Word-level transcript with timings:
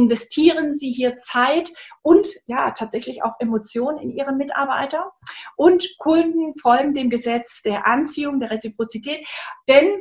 investieren 0.00 0.72
Sie 0.72 0.90
hier 0.90 1.16
Zeit 1.16 1.70
und 2.02 2.26
ja 2.46 2.70
tatsächlich 2.72 3.22
auch 3.22 3.34
Emotionen 3.38 3.98
in 3.98 4.10
Ihre 4.10 4.32
Mitarbeiter. 4.32 5.12
Und 5.56 5.86
Kunden 5.98 6.52
folgen 6.54 6.94
dem 6.94 7.10
Gesetz 7.10 7.62
der 7.62 7.86
Anziehung, 7.86 8.40
der 8.40 8.50
Reziprozität, 8.50 9.26
denn 9.68 10.00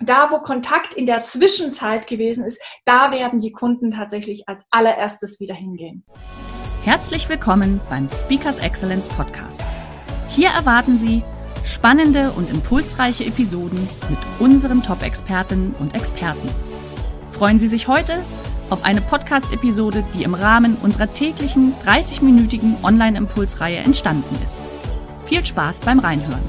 da, 0.00 0.30
wo 0.30 0.38
Kontakt 0.38 0.94
in 0.94 1.06
der 1.06 1.24
Zwischenzeit 1.24 2.06
gewesen 2.06 2.44
ist, 2.44 2.60
da 2.84 3.12
werden 3.12 3.40
die 3.40 3.52
Kunden 3.52 3.92
tatsächlich 3.92 4.48
als 4.48 4.64
allererstes 4.70 5.38
wieder 5.38 5.54
hingehen. 5.54 6.04
Herzlich 6.82 7.28
willkommen 7.28 7.80
beim 7.88 8.08
Speakers 8.10 8.58
Excellence 8.58 9.08
Podcast. 9.08 9.62
Hier 10.28 10.48
erwarten 10.48 10.98
Sie 10.98 11.22
spannende 11.64 12.32
und 12.32 12.50
impulsreiche 12.50 13.24
Episoden 13.24 13.88
mit 14.10 14.18
unseren 14.40 14.82
Top-Expertinnen 14.82 15.74
und 15.78 15.94
Experten. 15.94 16.48
Freuen 17.30 17.60
Sie 17.60 17.68
sich 17.68 17.86
heute 17.86 18.24
auf 18.72 18.84
eine 18.84 19.02
Podcast-Episode, 19.02 20.02
die 20.14 20.22
im 20.22 20.32
Rahmen 20.32 20.78
unserer 20.82 21.12
täglichen 21.12 21.74
30-minütigen 21.84 22.82
Online-Impulsreihe 22.82 23.76
entstanden 23.76 24.34
ist. 24.42 24.56
Viel 25.26 25.44
Spaß 25.44 25.80
beim 25.80 25.98
Reinhören. 25.98 26.40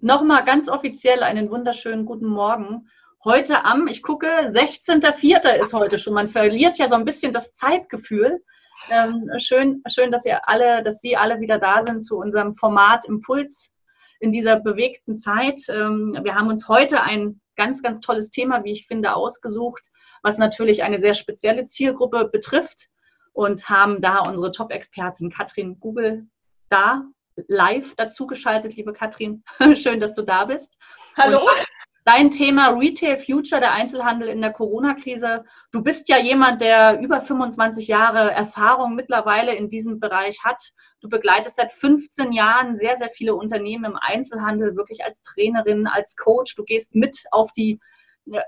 Nochmal 0.00 0.46
ganz 0.46 0.70
offiziell 0.70 1.22
einen 1.22 1.50
wunderschönen 1.50 2.06
guten 2.06 2.24
Morgen. 2.24 2.88
Heute 3.22 3.66
am, 3.66 3.88
ich 3.88 4.02
gucke, 4.02 4.26
16.04. 4.26 5.62
ist 5.62 5.74
heute 5.74 5.98
schon. 5.98 6.14
Man 6.14 6.28
verliert 6.28 6.78
ja 6.78 6.88
so 6.88 6.94
ein 6.94 7.04
bisschen 7.04 7.34
das 7.34 7.52
Zeitgefühl. 7.52 8.42
Ähm, 8.90 9.30
schön, 9.36 9.82
schön, 9.86 10.10
dass 10.10 10.24
ihr 10.24 10.48
alle, 10.48 10.82
dass 10.82 11.00
Sie 11.00 11.14
alle 11.14 11.40
wieder 11.40 11.58
da 11.58 11.82
sind 11.82 12.00
zu 12.00 12.16
unserem 12.16 12.54
Format 12.54 13.04
Impuls 13.04 13.70
in 14.18 14.32
dieser 14.32 14.60
bewegten 14.60 15.16
Zeit. 15.16 15.60
Ähm, 15.68 16.18
wir 16.22 16.34
haben 16.34 16.48
uns 16.48 16.68
heute 16.68 17.02
ein 17.02 17.38
ganz, 17.54 17.82
ganz 17.82 18.00
tolles 18.00 18.30
Thema, 18.30 18.64
wie 18.64 18.72
ich 18.72 18.86
finde, 18.86 19.14
ausgesucht 19.14 19.90
was 20.22 20.38
natürlich 20.38 20.82
eine 20.82 21.00
sehr 21.00 21.14
spezielle 21.14 21.66
Zielgruppe 21.66 22.28
betrifft 22.32 22.88
und 23.32 23.68
haben 23.68 24.00
da 24.00 24.20
unsere 24.20 24.52
Top-Expertin 24.52 25.30
Katrin 25.30 25.78
Google 25.80 26.26
da 26.70 27.04
live 27.48 27.94
dazugeschaltet, 27.96 28.76
liebe 28.76 28.92
Katrin. 28.92 29.42
Schön, 29.74 30.00
dass 30.00 30.14
du 30.14 30.22
da 30.22 30.44
bist. 30.44 30.76
Hallo. 31.16 31.38
Und 31.38 31.66
dein 32.04 32.30
Thema 32.30 32.68
Retail 32.70 33.18
Future, 33.18 33.60
der 33.60 33.72
Einzelhandel 33.72 34.28
in 34.28 34.40
der 34.40 34.52
Corona-Krise. 34.52 35.44
Du 35.70 35.82
bist 35.82 36.08
ja 36.08 36.18
jemand, 36.18 36.60
der 36.60 37.00
über 37.00 37.20
25 37.22 37.86
Jahre 37.86 38.30
Erfahrung 38.30 38.94
mittlerweile 38.94 39.54
in 39.54 39.68
diesem 39.68 40.00
Bereich 40.00 40.42
hat. 40.44 40.72
Du 41.00 41.08
begleitest 41.08 41.56
seit 41.56 41.72
15 41.72 42.32
Jahren 42.32 42.76
sehr, 42.78 42.96
sehr 42.96 43.10
viele 43.10 43.34
Unternehmen 43.34 43.84
im 43.84 43.98
Einzelhandel, 44.00 44.76
wirklich 44.76 45.04
als 45.04 45.22
Trainerin, 45.22 45.86
als 45.86 46.16
Coach. 46.16 46.54
Du 46.54 46.64
gehst 46.64 46.94
mit 46.94 47.24
auf 47.30 47.50
die 47.52 47.80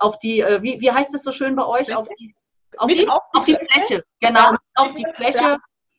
auf 0.01 0.19
die, 0.19 0.41
äh, 0.41 0.63
wie, 0.63 0.81
wie 0.81 0.91
heißt 0.91 1.15
es 1.15 1.23
so 1.23 1.33
schön 1.33 1.57
bei 1.57 1.67
euch? 1.67 1.95
Auf 1.95 2.09
die, 2.19 2.35
auf 2.77 2.89
die, 2.89 3.09
auf 3.09 3.45
die 3.45 3.57
Fläche. 3.57 4.05
Genau, 4.21 4.53
ja. 4.53 4.59
auf 4.75 4.95
die 4.95 5.07
Fläche. 5.15 5.59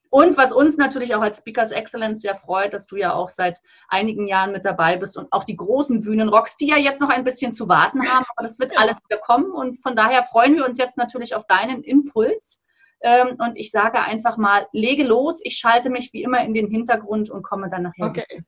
Und 0.10 0.38
was 0.38 0.54
uns 0.54 0.78
natürlich 0.78 1.14
auch 1.14 1.22
als 1.22 1.40
Speakers 1.40 1.72
Excellence 1.72 2.22
sehr 2.22 2.36
freut, 2.36 2.74
dass 2.74 2.88
du 2.88 2.96
ja 2.96 3.14
auch 3.14 3.28
seit 3.28 3.60
einigen 3.90 4.28
Jahren 4.28 4.54
mit 4.54 4.64
dabei 4.64 4.96
bist 4.96 5.18
und 5.18 5.28
auch 5.34 5.44
die 5.44 5.58
großen 5.58 6.02
Bühnen 6.02 6.30
rockst, 6.30 6.62
die 6.62 6.68
ja 6.68 6.78
jetzt 6.78 7.02
noch 7.02 7.10
ein 7.10 7.26
bisschen 7.26 7.52
zu 7.52 7.68
warten 7.68 8.08
haben, 8.08 8.24
aber 8.34 8.44
das 8.44 8.58
wird 8.58 8.78
alles 8.78 8.96
wieder 9.10 9.20
kommen. 9.20 9.52
Und 9.52 9.82
von 9.82 9.96
daher 9.96 10.24
freuen 10.24 10.56
wir 10.56 10.66
uns 10.66 10.78
jetzt 10.78 10.98
natürlich 10.98 11.36
auf 11.36 11.46
deinen 11.48 11.84
Impuls. 11.84 12.62
Ähm, 13.02 13.36
und 13.40 13.58
ich 13.58 13.72
sage 13.72 14.00
einfach 14.00 14.38
mal, 14.38 14.68
lege 14.72 15.04
los, 15.04 15.42
ich 15.44 15.58
schalte 15.58 15.90
mich 15.90 16.14
wie 16.14 16.24
immer 16.24 16.40
in 16.46 16.54
den 16.54 16.68
Hintergrund 16.68 17.30
und 17.30 17.44
komme 17.44 17.70
dann 17.70 17.84
nachher. 17.84 18.06
Okay. 18.06 18.44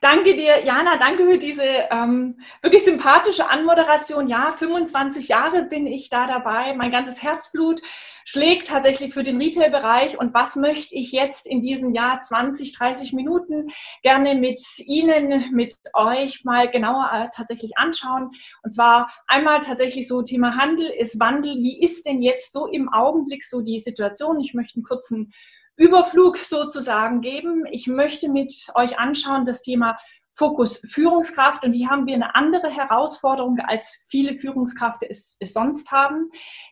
Danke 0.00 0.36
dir, 0.36 0.64
Jana, 0.64 0.96
danke 0.98 1.24
für 1.24 1.38
diese 1.38 1.64
ähm, 1.90 2.38
wirklich 2.60 2.84
sympathische 2.84 3.48
Anmoderation. 3.48 4.28
Ja, 4.28 4.52
25 4.52 5.28
Jahre 5.28 5.62
bin 5.62 5.86
ich 5.86 6.10
da 6.10 6.26
dabei. 6.26 6.74
Mein 6.74 6.90
ganzes 6.90 7.22
Herzblut 7.22 7.80
schlägt 8.24 8.68
tatsächlich 8.68 9.14
für 9.14 9.22
den 9.22 9.40
Retail-Bereich. 9.40 10.18
Und 10.18 10.34
was 10.34 10.56
möchte 10.56 10.94
ich 10.94 11.12
jetzt 11.12 11.46
in 11.46 11.60
diesem 11.60 11.94
Jahr 11.94 12.20
20, 12.20 12.76
30 12.76 13.12
Minuten 13.12 13.68
gerne 14.02 14.34
mit 14.34 14.60
Ihnen, 14.78 15.50
mit 15.52 15.74
euch 15.92 16.44
mal 16.44 16.70
genauer 16.70 17.10
äh, 17.12 17.28
tatsächlich 17.34 17.78
anschauen? 17.78 18.30
Und 18.62 18.74
zwar 18.74 19.10
einmal 19.26 19.60
tatsächlich 19.60 20.08
so 20.08 20.22
Thema 20.22 20.56
Handel 20.56 20.86
ist 20.86 21.20
Wandel. 21.20 21.54
Wie 21.56 21.80
ist 21.80 22.06
denn 22.06 22.22
jetzt 22.22 22.52
so 22.52 22.66
im 22.66 22.92
Augenblick 22.92 23.44
so 23.44 23.60
die 23.60 23.78
Situation? 23.78 24.40
Ich 24.40 24.54
möchte 24.54 24.76
einen 24.76 24.84
kurzen 24.84 25.32
Überflug 25.76 26.36
sozusagen 26.36 27.20
geben. 27.20 27.64
Ich 27.70 27.86
möchte 27.86 28.28
mit 28.28 28.52
euch 28.74 28.98
anschauen 28.98 29.44
das 29.44 29.62
Thema 29.62 29.96
Fokus 30.36 30.82
Führungskraft 30.90 31.64
und 31.64 31.72
hier 31.72 31.88
haben 31.88 32.06
wir 32.06 32.14
eine 32.14 32.34
andere 32.34 32.68
Herausforderung, 32.68 33.56
als 33.60 34.04
viele 34.08 34.36
Führungskräfte 34.36 35.08
es, 35.08 35.36
es, 35.38 35.52
sonst 35.52 35.92
haben. 35.92 36.28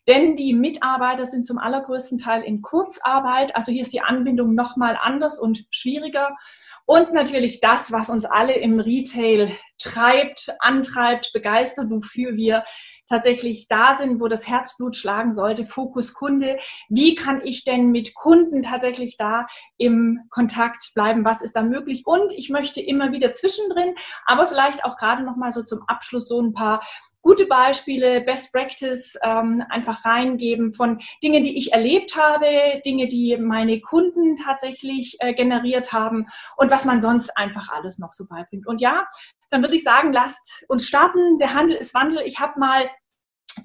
Denn 0.08 0.34
die 0.34 0.52
Mitarbeiter 0.52 1.26
sind 1.26 1.46
zum 1.46 1.58
allergrößten 1.58 2.18
Teil 2.18 2.42
in 2.42 2.60
Kurzarbeit. 2.60 3.54
Also 3.54 3.70
hier 3.70 3.82
ist 3.82 3.92
die 3.92 4.00
Anbindung 4.00 4.54
nochmal 4.54 4.98
anders 5.00 5.38
und 5.38 5.64
schwieriger. 5.70 6.36
Und 6.86 7.12
natürlich 7.12 7.60
das, 7.60 7.92
was 7.92 8.10
uns 8.10 8.24
alle 8.24 8.54
im 8.54 8.80
Retail 8.80 9.56
treibt, 9.78 10.52
antreibt, 10.58 11.30
begeistert, 11.32 11.88
wofür 11.90 12.34
wir 12.34 12.64
tatsächlich 13.08 13.68
da 13.68 13.94
sind, 13.94 14.20
wo 14.20 14.28
das 14.28 14.48
Herzblut 14.48 14.96
schlagen 14.96 15.32
sollte, 15.32 15.64
Fokus 15.64 16.14
Kunde. 16.14 16.58
Wie 16.88 17.14
kann 17.14 17.40
ich 17.44 17.64
denn 17.64 17.90
mit 17.90 18.14
Kunden 18.14 18.62
tatsächlich 18.62 19.16
da 19.16 19.46
im 19.76 20.20
Kontakt 20.30 20.92
bleiben? 20.94 21.24
Was 21.24 21.42
ist 21.42 21.56
da 21.56 21.62
möglich? 21.62 22.02
Und 22.06 22.32
ich 22.32 22.50
möchte 22.50 22.80
immer 22.80 23.12
wieder 23.12 23.32
zwischendrin, 23.32 23.94
aber 24.26 24.46
vielleicht 24.46 24.84
auch 24.84 24.96
gerade 24.96 25.22
noch 25.24 25.36
mal 25.36 25.52
so 25.52 25.62
zum 25.62 25.82
Abschluss 25.86 26.28
so 26.28 26.40
ein 26.40 26.52
paar 26.52 26.80
gute 27.22 27.46
Beispiele, 27.46 28.20
Best 28.20 28.52
Practice 28.52 29.16
ähm, 29.22 29.64
einfach 29.70 30.04
reingeben 30.04 30.72
von 30.72 30.98
Dingen, 31.22 31.44
die 31.44 31.56
ich 31.56 31.72
erlebt 31.72 32.16
habe, 32.16 32.46
Dinge, 32.84 33.06
die 33.06 33.36
meine 33.36 33.80
Kunden 33.80 34.36
tatsächlich 34.36 35.16
äh, 35.20 35.32
generiert 35.32 35.92
haben 35.92 36.26
und 36.56 36.70
was 36.70 36.84
man 36.84 37.00
sonst 37.00 37.36
einfach 37.36 37.68
alles 37.70 37.98
noch 37.98 38.12
so 38.12 38.26
beibringt. 38.26 38.66
Und 38.66 38.80
ja, 38.80 39.06
dann 39.52 39.62
würde 39.62 39.76
ich 39.76 39.84
sagen, 39.84 40.12
lasst 40.14 40.64
uns 40.68 40.86
starten. 40.86 41.36
Der 41.38 41.52
Handel 41.52 41.76
ist 41.76 41.94
Wandel. 41.94 42.22
Ich 42.24 42.40
habe 42.40 42.58
mal 42.58 42.90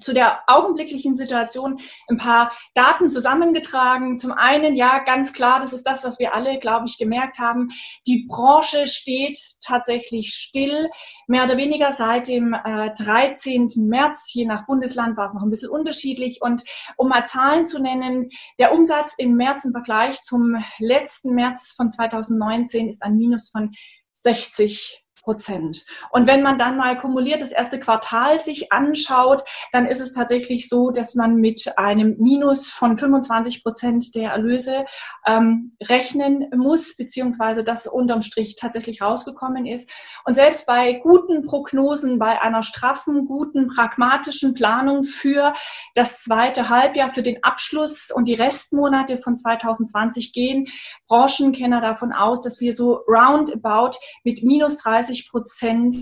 zu 0.00 0.12
der 0.12 0.40
augenblicklichen 0.46 1.16
Situation 1.16 1.80
ein 2.08 2.18
paar 2.18 2.52
Daten 2.74 3.08
zusammengetragen. 3.08 4.18
Zum 4.18 4.32
einen, 4.32 4.74
ja, 4.74 4.98
ganz 4.98 5.32
klar, 5.32 5.60
das 5.60 5.72
ist 5.72 5.84
das, 5.84 6.04
was 6.04 6.18
wir 6.18 6.34
alle, 6.34 6.58
glaube 6.58 6.84
ich, 6.86 6.98
gemerkt 6.98 7.38
haben. 7.38 7.70
Die 8.06 8.26
Branche 8.28 8.86
steht 8.86 9.38
tatsächlich 9.64 10.34
still, 10.34 10.90
mehr 11.26 11.44
oder 11.44 11.56
weniger 11.56 11.90
seit 11.90 12.28
dem 12.28 12.52
äh, 12.52 12.92
13. 12.92 13.68
März. 13.88 14.30
Je 14.34 14.44
nach 14.44 14.66
Bundesland 14.66 15.16
war 15.16 15.26
es 15.26 15.32
noch 15.32 15.42
ein 15.42 15.50
bisschen 15.50 15.70
unterschiedlich. 15.70 16.40
Und 16.42 16.62
um 16.98 17.08
mal 17.08 17.24
Zahlen 17.24 17.64
zu 17.64 17.80
nennen, 17.80 18.28
der 18.58 18.74
Umsatz 18.74 19.14
im 19.16 19.36
März 19.36 19.64
im 19.64 19.72
Vergleich 19.72 20.20
zum 20.20 20.62
letzten 20.78 21.34
März 21.34 21.72
von 21.74 21.90
2019 21.90 22.88
ist 22.88 23.02
ein 23.02 23.16
Minus 23.16 23.48
von 23.48 23.72
60 24.12 25.02
Prozent. 25.22 25.84
Und 26.10 26.26
wenn 26.26 26.42
man 26.42 26.58
dann 26.58 26.76
mal 26.76 26.98
kumuliert 26.98 27.42
das 27.42 27.52
erste 27.52 27.78
Quartal 27.80 28.38
sich 28.38 28.72
anschaut, 28.72 29.42
dann 29.72 29.86
ist 29.86 30.00
es 30.00 30.12
tatsächlich 30.12 30.68
so, 30.68 30.90
dass 30.90 31.14
man 31.14 31.36
mit 31.36 31.72
einem 31.76 32.16
Minus 32.18 32.70
von 32.70 32.96
25 32.96 33.62
Prozent 33.62 34.14
der 34.14 34.30
Erlöse 34.30 34.84
ähm, 35.26 35.76
rechnen 35.82 36.48
muss, 36.54 36.96
beziehungsweise 36.96 37.64
das 37.64 37.86
unterm 37.86 38.22
Strich 38.22 38.56
tatsächlich 38.56 39.02
rausgekommen 39.02 39.66
ist. 39.66 39.90
Und 40.24 40.34
selbst 40.34 40.66
bei 40.66 40.94
guten 40.94 41.42
Prognosen, 41.42 42.18
bei 42.18 42.40
einer 42.40 42.62
straffen, 42.62 43.26
guten, 43.26 43.68
pragmatischen 43.68 44.54
Planung 44.54 45.04
für 45.04 45.54
das 45.94 46.22
zweite 46.22 46.68
Halbjahr, 46.68 47.10
für 47.10 47.22
den 47.22 47.42
Abschluss 47.44 48.10
und 48.10 48.28
die 48.28 48.34
Restmonate 48.34 49.18
von 49.18 49.36
2020 49.36 50.32
gehen 50.32 50.68
Branchenkenner 51.08 51.80
davon 51.80 52.12
aus, 52.12 52.42
dass 52.42 52.60
wir 52.60 52.72
so 52.72 53.00
roundabout 53.08 53.98
mit 54.24 54.42
minus 54.42 54.76
30 54.78 55.07
30 55.08 55.30
Prozent 55.30 55.96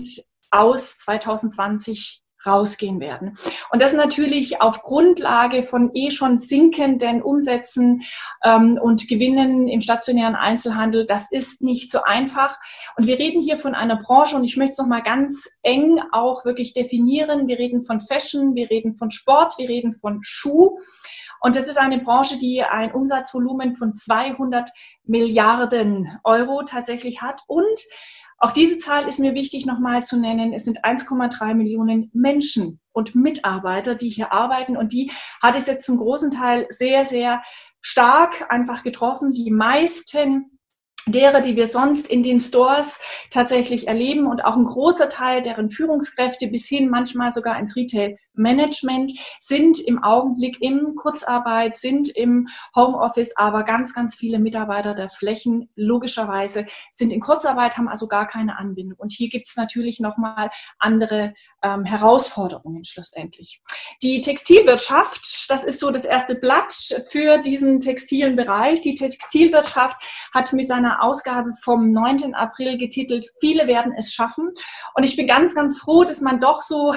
aus 0.51 0.97
2020 0.99 2.23
rausgehen 2.45 3.01
werden. 3.01 3.37
Und 3.71 3.81
das 3.81 3.93
natürlich 3.93 4.61
auf 4.61 4.81
Grundlage 4.81 5.63
von 5.63 5.91
eh 5.95 6.11
schon 6.11 6.37
sinkenden 6.37 7.21
Umsätzen 7.21 8.03
ähm, 8.43 8.79
und 8.81 9.09
Gewinnen 9.09 9.67
im 9.67 9.81
stationären 9.81 10.35
Einzelhandel. 10.35 11.05
Das 11.05 11.29
ist 11.31 11.61
nicht 11.61 11.91
so 11.91 12.03
einfach. 12.03 12.57
Und 12.95 13.07
wir 13.07 13.19
reden 13.19 13.41
hier 13.41 13.57
von 13.57 13.75
einer 13.75 13.97
Branche 13.97 14.35
und 14.35 14.45
ich 14.45 14.55
möchte 14.55 14.73
es 14.73 14.77
nochmal 14.77 15.01
ganz 15.01 15.59
eng 15.63 15.99
auch 16.13 16.45
wirklich 16.45 16.73
definieren. 16.73 17.47
Wir 17.47 17.57
reden 17.57 17.81
von 17.81 17.99
Fashion, 17.99 18.55
wir 18.55 18.69
reden 18.69 18.95
von 18.95 19.11
Sport, 19.11 19.55
wir 19.57 19.67
reden 19.67 19.91
von 19.91 20.19
Schuh. 20.21 20.77
Und 21.41 21.55
das 21.55 21.67
ist 21.67 21.77
eine 21.77 21.99
Branche, 21.99 22.37
die 22.37 22.63
ein 22.63 22.93
Umsatzvolumen 22.93 23.73
von 23.73 23.93
200 23.93 24.69
Milliarden 25.03 26.19
Euro 26.23 26.63
tatsächlich 26.63 27.21
hat. 27.21 27.41
Und 27.47 27.79
auch 28.37 28.51
diese 28.51 28.77
Zahl 28.77 29.07
ist 29.07 29.19
mir 29.19 29.33
wichtig 29.33 29.65
nochmal 29.65 30.03
zu 30.03 30.17
nennen. 30.17 30.53
Es 30.53 30.63
sind 30.63 30.85
1,3 30.85 31.55
Millionen 31.55 32.11
Menschen 32.13 32.79
und 32.91 33.15
Mitarbeiter, 33.15 33.95
die 33.95 34.09
hier 34.09 34.31
arbeiten. 34.31 34.77
Und 34.77 34.93
die 34.93 35.11
hat 35.41 35.55
es 35.55 35.65
jetzt 35.65 35.85
zum 35.85 35.97
großen 35.97 36.29
Teil 36.31 36.67
sehr, 36.69 37.03
sehr 37.03 37.41
stark 37.81 38.51
einfach 38.51 38.83
getroffen. 38.83 39.31
Die 39.31 39.49
meisten 39.49 40.59
derer, 41.07 41.41
die 41.41 41.55
wir 41.55 41.67
sonst 41.67 42.07
in 42.07 42.21
den 42.21 42.39
Stores 42.39 42.99
tatsächlich 43.31 43.87
erleben 43.87 44.27
und 44.27 44.43
auch 44.43 44.55
ein 44.55 44.65
großer 44.65 45.09
Teil 45.09 45.41
deren 45.41 45.69
Führungskräfte 45.69 46.47
bis 46.47 46.67
hin 46.67 46.89
manchmal 46.89 47.31
sogar 47.31 47.57
ins 47.59 47.75
Retail 47.75 48.17
Management 48.37 49.11
sind 49.39 49.79
im 49.79 50.03
Augenblick 50.03 50.57
im 50.61 50.95
Kurzarbeit, 50.95 51.77
sind 51.77 52.09
im 52.15 52.47
Homeoffice, 52.75 53.35
aber 53.35 53.63
ganz, 53.63 53.93
ganz 53.93 54.15
viele 54.15 54.39
Mitarbeiter 54.39 54.93
der 54.93 55.09
Flächen 55.09 55.69
logischerweise 55.75 56.65
sind 56.91 57.11
in 57.11 57.19
Kurzarbeit, 57.19 57.77
haben 57.77 57.87
also 57.87 58.07
gar 58.07 58.27
keine 58.27 58.57
Anbindung. 58.57 58.97
Und 58.99 59.11
hier 59.11 59.29
gibt 59.29 59.47
es 59.47 59.55
natürlich 59.55 59.99
nochmal 59.99 60.49
andere 60.79 61.33
ähm, 61.63 61.83
Herausforderungen 61.83 62.85
schlussendlich. 62.85 63.61
Die 64.01 64.21
Textilwirtschaft, 64.21 65.49
das 65.49 65.63
ist 65.63 65.79
so 65.79 65.91
das 65.91 66.05
erste 66.05 66.35
Blatt 66.35 66.73
für 67.09 67.39
diesen 67.39 67.79
textilen 67.79 68.35
Bereich. 68.35 68.81
Die 68.81 68.95
Textilwirtschaft 68.95 69.97
hat 70.33 70.53
mit 70.53 70.67
seiner 70.67 71.03
Ausgabe 71.03 71.51
vom 71.63 71.91
9. 71.91 72.35
April 72.35 72.77
getitelt, 72.77 73.25
viele 73.39 73.67
werden 73.67 73.93
es 73.97 74.13
schaffen. 74.13 74.51
Und 74.93 75.03
ich 75.03 75.15
bin 75.15 75.27
ganz, 75.27 75.55
ganz 75.55 75.79
froh, 75.79 76.03
dass 76.03 76.21
man 76.21 76.39
doch 76.39 76.61
so 76.61 76.93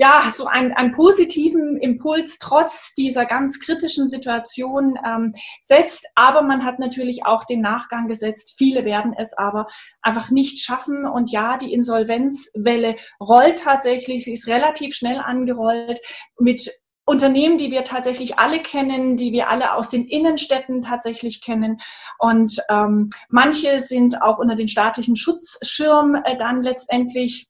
ja, 0.00 0.30
so 0.30 0.46
einen, 0.46 0.72
einen 0.72 0.92
positiven 0.92 1.76
Impuls 1.76 2.38
trotz 2.38 2.94
dieser 2.94 3.26
ganz 3.26 3.60
kritischen 3.60 4.08
Situation 4.08 4.98
ähm, 5.06 5.34
setzt. 5.60 6.06
Aber 6.14 6.40
man 6.40 6.64
hat 6.64 6.78
natürlich 6.78 7.26
auch 7.26 7.44
den 7.44 7.60
Nachgang 7.60 8.08
gesetzt. 8.08 8.54
Viele 8.56 8.86
werden 8.86 9.12
es 9.14 9.36
aber 9.36 9.66
einfach 10.00 10.30
nicht 10.30 10.64
schaffen. 10.64 11.04
Und 11.04 11.30
ja, 11.30 11.58
die 11.58 11.74
Insolvenzwelle 11.74 12.96
rollt 13.20 13.58
tatsächlich. 13.58 14.24
Sie 14.24 14.32
ist 14.32 14.46
relativ 14.46 14.94
schnell 14.94 15.18
angerollt 15.18 16.00
mit 16.38 16.70
Unternehmen, 17.04 17.58
die 17.58 17.70
wir 17.70 17.84
tatsächlich 17.84 18.38
alle 18.38 18.60
kennen, 18.62 19.18
die 19.18 19.32
wir 19.32 19.50
alle 19.50 19.74
aus 19.74 19.90
den 19.90 20.06
Innenstädten 20.06 20.80
tatsächlich 20.80 21.42
kennen. 21.42 21.78
Und 22.18 22.56
ähm, 22.70 23.10
manche 23.28 23.80
sind 23.80 24.22
auch 24.22 24.38
unter 24.38 24.56
den 24.56 24.68
staatlichen 24.68 25.16
Schutzschirm 25.16 26.14
äh, 26.24 26.38
dann 26.38 26.62
letztendlich 26.62 27.49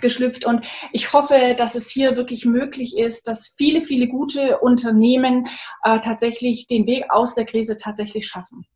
geschlüpft. 0.00 0.44
Und 0.44 0.64
ich 0.92 1.12
hoffe, 1.12 1.54
dass 1.56 1.74
es 1.74 1.90
hier 1.90 2.16
wirklich 2.16 2.44
möglich 2.44 2.96
ist, 2.96 3.28
dass 3.28 3.54
viele, 3.56 3.82
viele 3.82 4.08
gute 4.08 4.58
Unternehmen 4.58 5.48
äh, 5.84 6.00
tatsächlich 6.00 6.66
den 6.66 6.86
Weg 6.86 7.04
aus 7.10 7.34
der 7.34 7.46
Krise 7.46 7.76
tatsächlich 7.76 8.26
schaffen. 8.26 8.66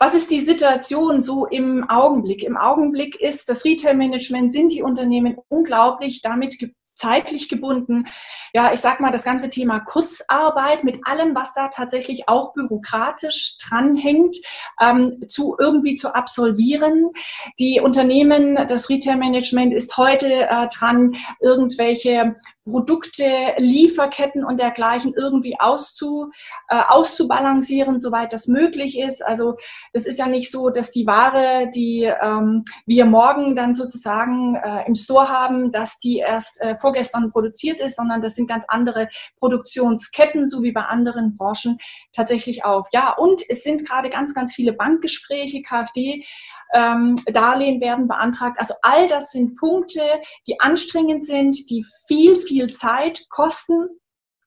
Was 0.00 0.14
ist 0.14 0.30
die 0.30 0.40
Situation 0.40 1.22
so 1.22 1.46
im 1.46 1.88
Augenblick? 1.88 2.42
Im 2.42 2.56
Augenblick 2.56 3.20
ist 3.20 3.48
das 3.48 3.64
Retail-Management, 3.64 4.52
sind 4.52 4.72
die 4.72 4.82
Unternehmen 4.82 5.36
unglaublich 5.48 6.20
damit 6.20 6.58
zeitlich 6.94 7.48
gebunden. 7.48 8.06
Ja, 8.52 8.72
ich 8.72 8.80
sag 8.80 9.00
mal, 9.00 9.10
das 9.10 9.24
ganze 9.24 9.50
Thema 9.50 9.80
Kurzarbeit 9.80 10.84
mit 10.84 11.00
allem, 11.06 11.34
was 11.34 11.54
da 11.54 11.68
tatsächlich 11.68 12.28
auch 12.28 12.52
bürokratisch 12.54 13.56
dranhängt, 13.58 14.36
ähm, 14.80 15.20
zu 15.28 15.56
irgendwie 15.58 15.94
zu 15.94 16.14
absolvieren. 16.14 17.10
Die 17.58 17.80
Unternehmen, 17.80 18.56
das 18.68 18.88
Retail-Management 18.88 19.72
ist 19.72 19.96
heute 19.96 20.26
äh, 20.26 20.68
dran, 20.68 21.16
irgendwelche 21.40 22.36
Produkte, 22.64 23.24
Lieferketten 23.56 24.44
und 24.44 24.60
dergleichen 24.60 25.14
irgendwie 25.16 25.58
auszu, 25.58 26.30
äh, 26.68 26.80
auszubalancieren, 26.88 27.98
soweit 27.98 28.32
das 28.32 28.46
möglich 28.46 28.98
ist. 28.98 29.24
Also 29.24 29.56
es 29.92 30.06
ist 30.06 30.18
ja 30.18 30.28
nicht 30.28 30.50
so, 30.52 30.70
dass 30.70 30.92
die 30.92 31.06
Ware, 31.06 31.70
die 31.74 32.04
ähm, 32.04 32.64
wir 32.86 33.04
morgen 33.04 33.56
dann 33.56 33.74
sozusagen 33.74 34.54
äh, 34.54 34.86
im 34.86 34.94
Store 34.94 35.28
haben, 35.28 35.72
dass 35.72 35.98
die 35.98 36.18
erst 36.18 36.60
äh, 36.60 36.76
vorgestern 36.82 37.30
produziert 37.30 37.80
ist, 37.80 37.96
sondern 37.96 38.20
das 38.20 38.34
sind 38.34 38.46
ganz 38.46 38.66
andere 38.68 39.08
Produktionsketten, 39.38 40.46
so 40.46 40.62
wie 40.62 40.72
bei 40.72 40.82
anderen 40.82 41.34
Branchen 41.34 41.78
tatsächlich 42.12 42.66
auch. 42.66 42.86
Ja, 42.92 43.14
und 43.16 43.40
es 43.48 43.62
sind 43.62 43.88
gerade 43.88 44.10
ganz, 44.10 44.34
ganz 44.34 44.54
viele 44.54 44.74
Bankgespräche, 44.74 45.62
KfD 45.62 46.26
ähm, 46.74 47.14
Darlehen 47.26 47.80
werden 47.80 48.08
beantragt. 48.08 48.56
Also 48.58 48.74
all 48.82 49.08
das 49.08 49.30
sind 49.30 49.56
Punkte, 49.56 50.00
die 50.46 50.58
anstrengend 50.60 51.24
sind, 51.24 51.70
die 51.70 51.84
viel, 52.06 52.36
viel 52.36 52.72
Zeit 52.72 53.26
kosten. 53.28 53.88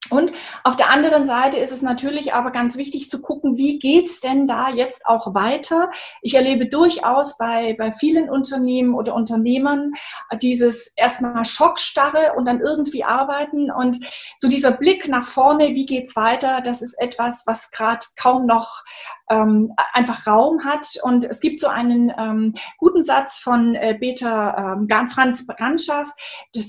Und 0.10 0.31
auf 0.63 0.75
der 0.75 0.90
anderen 0.90 1.25
Seite 1.25 1.57
ist 1.57 1.72
es 1.72 1.81
natürlich 1.81 2.34
aber 2.34 2.52
ganz 2.52 2.78
wichtig 2.78 3.10
zu 3.10 3.22
gucken, 3.22 3.57
wie 3.57 3.80
geht's 3.80 4.19
denn 4.19 4.46
da 4.46 4.69
jetzt 4.69 5.06
auch 5.06 5.34
weiter? 5.34 5.90
Ich 6.22 6.36
erlebe 6.36 6.68
durchaus 6.68 7.38
bei, 7.38 7.75
bei 7.78 7.92
vielen 7.92 8.30
Unternehmen 8.30 8.94
oder 8.94 9.16
Unternehmern 9.16 9.94
dieses 10.42 10.88
erstmal 10.96 11.46
Schockstarre 11.46 12.34
und 12.36 12.48
dann 12.48 12.62
irgendwie 12.62 13.04
arbeiten. 13.04 13.72
Und 13.72 13.98
so 14.38 14.48
dieser 14.48 14.72
Blick 14.72 15.07
nach 15.07 15.25
vorne, 15.25 15.69
wie 15.69 15.86
geht's 15.86 16.16
weiter, 16.16 16.62
das 16.62 16.81
ist 16.81 16.94
etwas, 17.00 17.44
was 17.48 17.72
gerade 17.72 18.06
kaum 18.16 18.46
noch 18.46 18.84
ähm, 19.30 19.74
einfach 19.94 20.28
Raum 20.28 20.63
hat. 20.63 20.88
Und 21.01 21.25
es 21.25 21.40
gibt 21.40 21.60
so 21.60 21.68
einen 21.68 22.13
ähm, 22.18 22.54
guten 22.78 23.01
Satz 23.01 23.40
von 23.40 23.75
äh, 23.75 23.96
Peter 23.96 24.78
ähm, 24.78 25.10
Franz 25.10 25.46
Brandschaft 25.48 26.13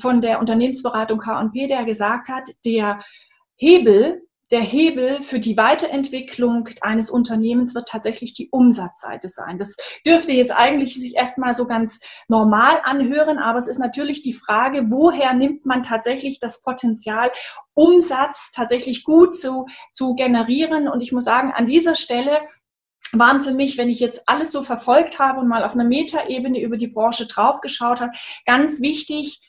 von 0.01 0.21
der 0.21 0.41
Unternehmensberatung 0.41 1.19
K&P, 1.19 1.69
der 1.69 1.85
gesagt 1.85 2.29
hat, 2.29 2.49
der 2.65 3.01
Hebel 3.57 4.27
der 4.53 4.61
Hebel 4.61 5.23
für 5.23 5.41
die 5.41 5.57
Weiterentwicklung 5.57 6.69
eines 6.81 7.11
Unternehmens 7.11 7.75
wird 7.75 7.89
tatsächlich 7.89 8.33
die 8.35 8.49
Umsatzseite 8.51 9.29
sein. 9.29 9.59
Das 9.59 9.77
dürfte 10.07 10.33
jetzt 10.33 10.53
eigentlich 10.53 10.95
sich 10.95 11.17
erstmal 11.17 11.53
so 11.53 11.67
ganz 11.67 12.01
normal 12.29 12.81
anhören, 12.85 13.39
aber 13.39 13.59
es 13.59 13.67
ist 13.67 13.79
natürlich 13.79 14.23
die 14.23 14.35
Frage, 14.35 14.85
woher 14.91 15.35
nimmt 15.35 15.67
man 15.67 15.83
tatsächlich 15.83 16.39
das 16.39 16.63
Potenzial, 16.63 17.33
Umsatz 17.75 18.53
tatsächlich 18.53 19.03
gut 19.03 19.35
zu, 19.35 19.67
zu 19.93 20.15
generieren? 20.15 20.87
Und 20.89 21.01
ich 21.01 21.11
muss 21.11 21.25
sagen, 21.25 21.53
an 21.53 21.67
dieser 21.67 21.97
Stelle 21.97 22.43
waren 23.13 23.41
für 23.41 23.53
mich, 23.53 23.79
wenn 23.79 23.91
ich 23.91 23.99
jetzt 23.99 24.29
alles 24.29 24.53
so 24.53 24.63
verfolgt 24.63 25.19
habe 25.19 25.41
und 25.41 25.49
mal 25.49 25.65
auf 25.65 25.75
einer 25.75 25.85
Metaebene 25.85 26.61
über 26.61 26.77
die 26.77 26.89
Branche 26.89 27.27
draufgeschaut 27.27 28.01
habe, 28.01 28.13
ganz 28.45 28.81
wichtig, 28.81 29.41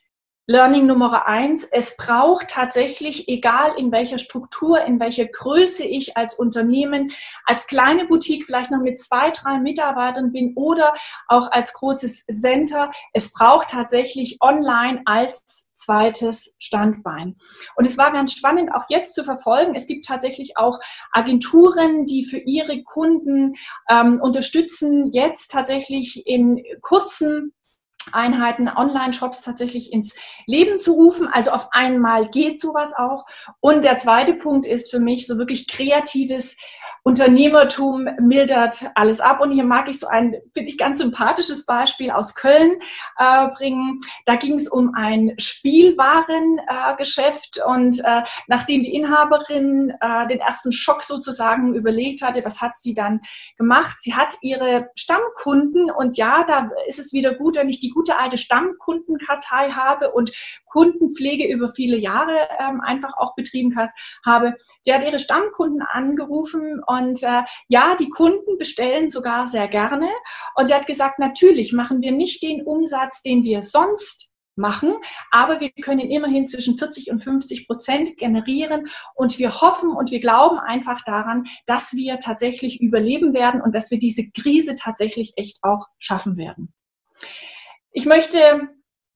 Learning 0.49 0.85
Nummer 0.85 1.27
eins, 1.27 1.65
es 1.65 1.97
braucht 1.97 2.47
tatsächlich, 2.47 3.27
egal 3.27 3.73
in 3.77 3.91
welcher 3.91 4.17
Struktur, 4.17 4.81
in 4.81 4.97
welcher 4.97 5.25
Größe 5.25 5.83
ich 5.83 6.15
als 6.15 6.35
Unternehmen, 6.35 7.11
als 7.43 7.67
kleine 7.67 8.05
Boutique 8.05 8.45
vielleicht 8.45 8.71
noch 8.71 8.79
mit 8.79 8.97
zwei, 8.97 9.31
drei 9.31 9.59
Mitarbeitern 9.59 10.31
bin 10.31 10.53
oder 10.55 10.93
auch 11.27 11.51
als 11.51 11.73
großes 11.73 12.27
Center, 12.27 12.91
es 13.11 13.33
braucht 13.33 13.71
tatsächlich 13.71 14.37
online 14.39 15.01
als 15.03 15.69
zweites 15.73 16.55
Standbein. 16.59 17.35
Und 17.75 17.85
es 17.85 17.97
war 17.97 18.13
ganz 18.13 18.31
spannend, 18.31 18.73
auch 18.73 18.85
jetzt 18.87 19.15
zu 19.15 19.25
verfolgen. 19.25 19.75
Es 19.75 19.85
gibt 19.85 20.05
tatsächlich 20.05 20.55
auch 20.55 20.79
Agenturen, 21.11 22.05
die 22.05 22.23
für 22.23 22.37
ihre 22.37 22.83
Kunden 22.83 23.55
ähm, 23.89 24.21
unterstützen, 24.21 25.11
jetzt 25.11 25.51
tatsächlich 25.51 26.25
in 26.25 26.63
kurzen 26.81 27.51
Einheiten, 28.13 28.67
Online-Shops 28.67 29.41
tatsächlich 29.41 29.93
ins 29.93 30.15
Leben 30.45 30.79
zu 30.79 30.93
rufen. 30.93 31.27
Also 31.27 31.51
auf 31.51 31.69
einmal 31.71 32.27
geht 32.27 32.59
sowas 32.59 32.93
auch. 32.97 33.25
Und 33.59 33.85
der 33.85 33.97
zweite 33.97 34.33
Punkt 34.33 34.65
ist 34.65 34.91
für 34.91 34.99
mich 34.99 35.27
so 35.27 35.37
wirklich 35.37 35.67
kreatives 35.67 36.57
Unternehmertum 37.03 38.07
mildert 38.19 38.85
alles 38.95 39.21
ab. 39.21 39.39
Und 39.39 39.53
hier 39.53 39.63
mag 39.63 39.87
ich 39.87 39.97
so 39.97 40.07
ein, 40.07 40.35
finde 40.53 40.69
ich, 40.69 40.77
ganz 40.77 40.99
sympathisches 40.99 41.65
Beispiel 41.65 42.11
aus 42.11 42.35
Köln 42.35 42.81
äh, 43.17 43.47
bringen. 43.55 44.01
Da 44.25 44.35
ging 44.35 44.55
es 44.55 44.67
um 44.67 44.93
ein 44.93 45.33
Spielwarengeschäft. 45.37 47.59
Äh, 47.59 47.63
und 47.63 48.03
äh, 48.03 48.23
nachdem 48.47 48.83
die 48.83 48.93
Inhaberin 48.93 49.93
äh, 50.01 50.27
den 50.27 50.41
ersten 50.41 50.73
Schock 50.73 51.01
sozusagen 51.01 51.75
überlegt 51.75 52.21
hatte, 52.21 52.43
was 52.43 52.59
hat 52.59 52.77
sie 52.77 52.93
dann 52.93 53.21
gemacht? 53.57 54.01
Sie 54.01 54.13
hat 54.13 54.35
ihre 54.41 54.89
Stammkunden 54.95 55.89
und 55.89 56.17
ja, 56.17 56.43
da 56.43 56.69
ist 56.87 56.99
es 56.99 57.13
wieder 57.13 57.35
gut, 57.35 57.55
wenn 57.55 57.69
ich 57.69 57.79
die 57.79 57.91
gute 57.97 58.17
alte 58.19 58.37
Stammkundenkartei 58.37 59.71
habe 59.71 60.11
und 60.11 60.31
Kundenpflege 60.67 61.47
über 61.47 61.67
viele 61.69 61.97
Jahre 61.97 62.47
ähm, 62.59 62.79
einfach 62.81 63.17
auch 63.17 63.33
betrieben 63.33 63.75
hat, 63.75 63.89
habe. 64.23 64.53
Die 64.85 64.93
hat 64.93 65.03
ihre 65.03 65.17
Stammkunden 65.17 65.81
angerufen 65.81 66.79
und 66.85 67.23
äh, 67.23 67.41
ja, 67.69 67.95
die 67.95 68.09
Kunden 68.09 68.59
bestellen 68.59 69.09
sogar 69.09 69.47
sehr 69.47 69.67
gerne. 69.67 70.09
Und 70.55 70.67
sie 70.67 70.75
hat 70.75 70.85
gesagt, 70.85 71.17
natürlich 71.17 71.73
machen 71.73 72.01
wir 72.01 72.11
nicht 72.11 72.43
den 72.43 72.61
Umsatz, 72.63 73.23
den 73.23 73.43
wir 73.43 73.63
sonst 73.63 74.31
machen, 74.55 74.95
aber 75.31 75.59
wir 75.59 75.71
können 75.71 76.11
immerhin 76.11 76.47
zwischen 76.47 76.77
40 76.77 77.11
und 77.11 77.23
50 77.23 77.67
Prozent 77.67 78.17
generieren 78.17 78.87
und 79.15 79.37
wir 79.39 79.61
hoffen 79.61 79.91
und 79.91 80.11
wir 80.11 80.19
glauben 80.19 80.59
einfach 80.59 81.03
daran, 81.03 81.45
dass 81.65 81.93
wir 81.93 82.19
tatsächlich 82.19 82.81
überleben 82.81 83.33
werden 83.33 83.61
und 83.61 83.75
dass 83.75 83.91
wir 83.91 83.99
diese 83.99 84.29
Krise 84.31 84.75
tatsächlich 84.75 85.33
echt 85.35 85.59
auch 85.61 85.87
schaffen 85.99 86.37
werden. 86.37 86.73
Ich 87.97 88.05
möchte 88.05 88.69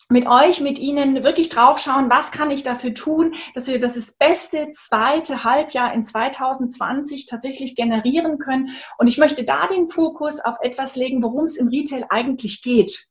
mit 0.10 0.26
euch, 0.26 0.60
mit 0.60 0.80
Ihnen 0.80 1.24
wirklich 1.24 1.50
draufschauen, 1.50 2.10
was 2.10 2.32
kann 2.32 2.50
ich 2.50 2.64
dafür 2.64 2.96
tun, 2.96 3.36
dass 3.54 3.68
wir 3.68 3.78
das 3.78 4.18
beste 4.18 4.72
zweite 4.72 5.44
Halbjahr 5.44 5.94
in 5.94 6.04
2020 6.04 7.28
tatsächlich 7.28 7.76
generieren 7.76 8.40
können. 8.40 8.72
Und 8.98 9.06
ich 9.06 9.20
möchte 9.20 9.44
da 9.44 9.68
den 9.68 9.88
Fokus 9.88 10.40
auf 10.40 10.56
etwas 10.64 10.96
legen, 10.96 11.22
worum 11.22 11.46
es 11.46 11.58
im 11.58 11.68
Retail 11.68 12.08
eigentlich 12.10 12.64
geht. 12.64 13.08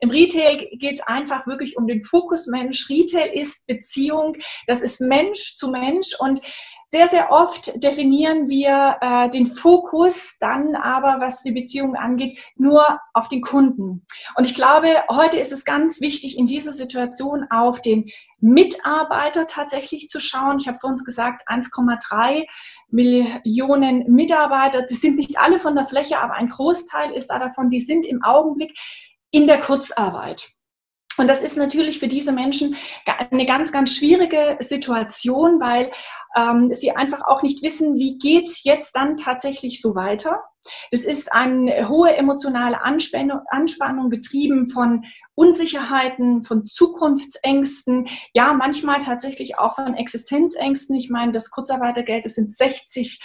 Im 0.00 0.10
Retail 0.10 0.56
geht 0.72 0.94
es 0.94 1.06
einfach 1.06 1.46
wirklich 1.46 1.76
um 1.76 1.86
den 1.86 2.02
Fokus 2.02 2.48
Mensch. 2.48 2.90
Retail 2.90 3.32
ist 3.32 3.64
Beziehung, 3.68 4.36
das 4.66 4.80
ist 4.80 5.00
Mensch 5.00 5.54
zu 5.54 5.68
Mensch 5.68 6.16
und 6.18 6.40
sehr, 6.94 7.08
sehr 7.08 7.32
oft 7.32 7.82
definieren 7.82 8.50
wir 8.50 8.98
äh, 9.00 9.30
den 9.30 9.46
Fokus 9.46 10.36
dann 10.38 10.76
aber, 10.76 11.24
was 11.24 11.42
die 11.42 11.52
Beziehung 11.52 11.96
angeht, 11.96 12.38
nur 12.56 13.00
auf 13.14 13.28
den 13.28 13.40
Kunden. 13.40 14.04
Und 14.36 14.46
ich 14.46 14.54
glaube, 14.54 14.88
heute 15.08 15.38
ist 15.38 15.52
es 15.52 15.64
ganz 15.64 16.02
wichtig, 16.02 16.36
in 16.36 16.44
dieser 16.44 16.72
Situation 16.74 17.46
auf 17.48 17.80
den 17.80 18.10
Mitarbeiter 18.40 19.46
tatsächlich 19.46 20.08
zu 20.08 20.20
schauen. 20.20 20.58
Ich 20.58 20.68
habe 20.68 20.78
vor 20.78 20.90
uns 20.90 21.02
gesagt, 21.02 21.48
1,3 21.48 22.44
Millionen 22.90 24.12
Mitarbeiter. 24.12 24.82
Das 24.82 25.00
sind 25.00 25.16
nicht 25.16 25.38
alle 25.38 25.58
von 25.58 25.74
der 25.74 25.86
Fläche, 25.86 26.18
aber 26.18 26.34
ein 26.34 26.50
Großteil 26.50 27.12
ist 27.12 27.28
da 27.28 27.38
davon. 27.38 27.70
Die 27.70 27.80
sind 27.80 28.04
im 28.04 28.22
Augenblick 28.22 28.78
in 29.30 29.46
der 29.46 29.60
Kurzarbeit. 29.60 30.52
Und 31.18 31.28
das 31.28 31.42
ist 31.42 31.56
natürlich 31.56 31.98
für 31.98 32.08
diese 32.08 32.32
Menschen 32.32 32.76
eine 33.30 33.46
ganz, 33.46 33.72
ganz 33.72 33.94
schwierige 33.94 34.56
Situation, 34.60 35.60
weil 35.60 35.90
ähm, 36.36 36.72
sie 36.72 36.92
einfach 36.92 37.22
auch 37.26 37.42
nicht 37.42 37.62
wissen, 37.62 37.96
wie 37.96 38.18
geht's 38.18 38.64
jetzt 38.64 38.96
dann 38.96 39.16
tatsächlich 39.16 39.80
so 39.80 39.94
weiter. 39.94 40.42
Es 40.90 41.04
ist 41.04 41.32
eine 41.32 41.88
hohe 41.88 42.14
emotionale 42.16 42.82
Anspannung, 42.82 43.40
Anspannung 43.48 44.10
getrieben 44.10 44.70
von 44.70 45.04
Unsicherheiten, 45.34 46.44
von 46.44 46.64
Zukunftsängsten, 46.64 48.08
ja, 48.32 48.52
manchmal 48.52 49.00
tatsächlich 49.00 49.58
auch 49.58 49.74
von 49.74 49.94
Existenzängsten. 49.94 50.94
Ich 50.94 51.10
meine, 51.10 51.32
das 51.32 51.50
Kurzarbeitergeld, 51.50 52.24
das 52.24 52.34
sind 52.34 52.52
60 52.52 53.20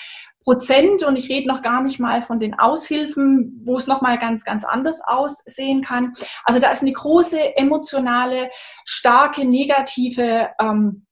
Prozent 0.47 1.03
und 1.03 1.17
ich 1.17 1.27
rede 1.27 1.45
noch 1.45 1.61
gar 1.61 1.81
nicht 1.83 1.99
mal 1.99 2.21
von 2.21 2.39
den 2.39 2.57
Aushilfen, 2.57 3.61
wo 3.65 3.75
es 3.75 3.85
noch 3.85 3.99
mal 3.99 4.17
ganz, 4.17 4.45
ganz 4.45 4.63
anders 4.63 5.01
aussehen 5.03 5.81
kann. 5.81 6.13
Also 6.45 6.61
da 6.61 6.71
ist 6.71 6.83
eine 6.83 6.93
große 6.93 7.57
emotionale, 7.57 8.49
starke, 8.85 9.43
negative 9.43 10.47
ähm, 10.61 11.05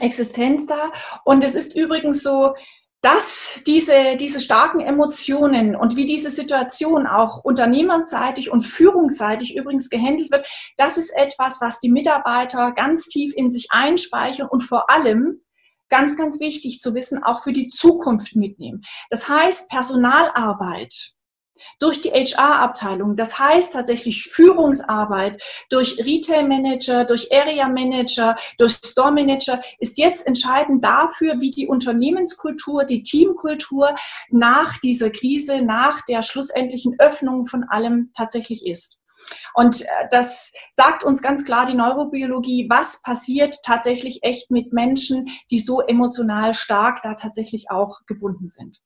Existenz 0.00 0.66
da. 0.66 0.92
Und 1.24 1.42
es 1.42 1.54
ist 1.54 1.74
übrigens 1.74 2.22
so, 2.22 2.52
dass 3.00 3.62
diese, 3.66 4.16
diese 4.20 4.42
starken 4.42 4.80
Emotionen 4.80 5.74
und 5.74 5.96
wie 5.96 6.04
diese 6.04 6.30
Situation 6.30 7.06
auch 7.06 7.42
unternehmerseitig 7.44 8.52
und 8.52 8.60
führungsseitig 8.60 9.56
übrigens 9.56 9.88
gehandelt 9.88 10.30
wird, 10.30 10.46
das 10.76 10.98
ist 10.98 11.16
etwas, 11.16 11.62
was 11.62 11.80
die 11.80 11.90
Mitarbeiter 11.90 12.72
ganz 12.72 13.08
tief 13.08 13.32
in 13.34 13.50
sich 13.50 13.68
einspeichern 13.70 14.48
und 14.48 14.62
vor 14.62 14.90
allem 14.90 15.40
ganz, 15.92 16.16
ganz 16.16 16.40
wichtig 16.40 16.80
zu 16.80 16.94
wissen, 16.94 17.22
auch 17.22 17.42
für 17.42 17.52
die 17.52 17.68
Zukunft 17.68 18.34
mitnehmen. 18.34 18.82
Das 19.10 19.28
heißt, 19.28 19.68
Personalarbeit 19.68 21.12
durch 21.78 22.00
die 22.00 22.10
HR-Abteilung, 22.10 23.14
das 23.14 23.38
heißt 23.38 23.74
tatsächlich 23.74 24.24
Führungsarbeit 24.24 25.40
durch 25.68 25.98
Retail 25.98 26.48
Manager, 26.48 27.04
durch 27.04 27.30
Area 27.30 27.68
Manager, 27.68 28.36
durch 28.56 28.78
Store 28.82 29.12
Manager 29.12 29.60
ist 29.78 29.98
jetzt 29.98 30.26
entscheidend 30.26 30.82
dafür, 30.82 31.40
wie 31.40 31.50
die 31.50 31.68
Unternehmenskultur, 31.68 32.84
die 32.84 33.02
Teamkultur 33.02 33.94
nach 34.30 34.78
dieser 34.78 35.10
Krise, 35.10 35.62
nach 35.62 36.04
der 36.06 36.22
schlussendlichen 36.22 36.96
Öffnung 37.00 37.44
von 37.46 37.64
allem 37.64 38.12
tatsächlich 38.16 38.66
ist. 38.66 39.01
Und 39.54 39.82
äh, 39.82 39.86
das 40.10 40.52
sagt 40.70 41.04
uns 41.04 41.22
ganz 41.22 41.44
klar 41.44 41.66
die 41.66 41.74
Neurobiologie, 41.74 42.68
was 42.68 43.02
passiert 43.02 43.56
tatsächlich 43.64 44.22
echt 44.22 44.50
mit 44.50 44.72
Menschen, 44.72 45.28
die 45.50 45.60
so 45.60 45.80
emotional 45.80 46.54
stark 46.54 47.02
da 47.02 47.14
tatsächlich 47.14 47.70
auch 47.70 48.00
gebunden 48.06 48.48
sind. 48.48 48.78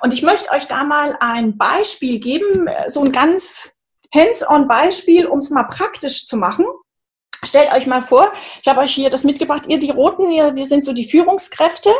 Und 0.00 0.12
ich 0.14 0.22
möchte 0.22 0.50
euch 0.52 0.66
da 0.66 0.84
mal 0.84 1.16
ein 1.20 1.56
Beispiel 1.56 2.20
geben, 2.20 2.66
äh, 2.66 2.88
so 2.88 3.02
ein 3.02 3.12
ganz 3.12 3.74
hands-on-Beispiel, 4.14 5.26
um 5.26 5.38
es 5.38 5.50
mal 5.50 5.64
praktisch 5.64 6.26
zu 6.26 6.36
machen. 6.36 6.66
Stellt 7.44 7.72
euch 7.72 7.86
mal 7.86 8.02
vor, 8.02 8.32
ich 8.62 8.68
habe 8.68 8.80
euch 8.80 8.94
hier 8.94 9.10
das 9.10 9.24
mitgebracht, 9.24 9.64
ihr 9.66 9.78
die 9.78 9.90
Roten, 9.90 10.30
ihr, 10.30 10.54
wir 10.54 10.64
sind 10.64 10.84
so 10.84 10.92
die 10.92 11.08
Führungskräfte 11.08 11.90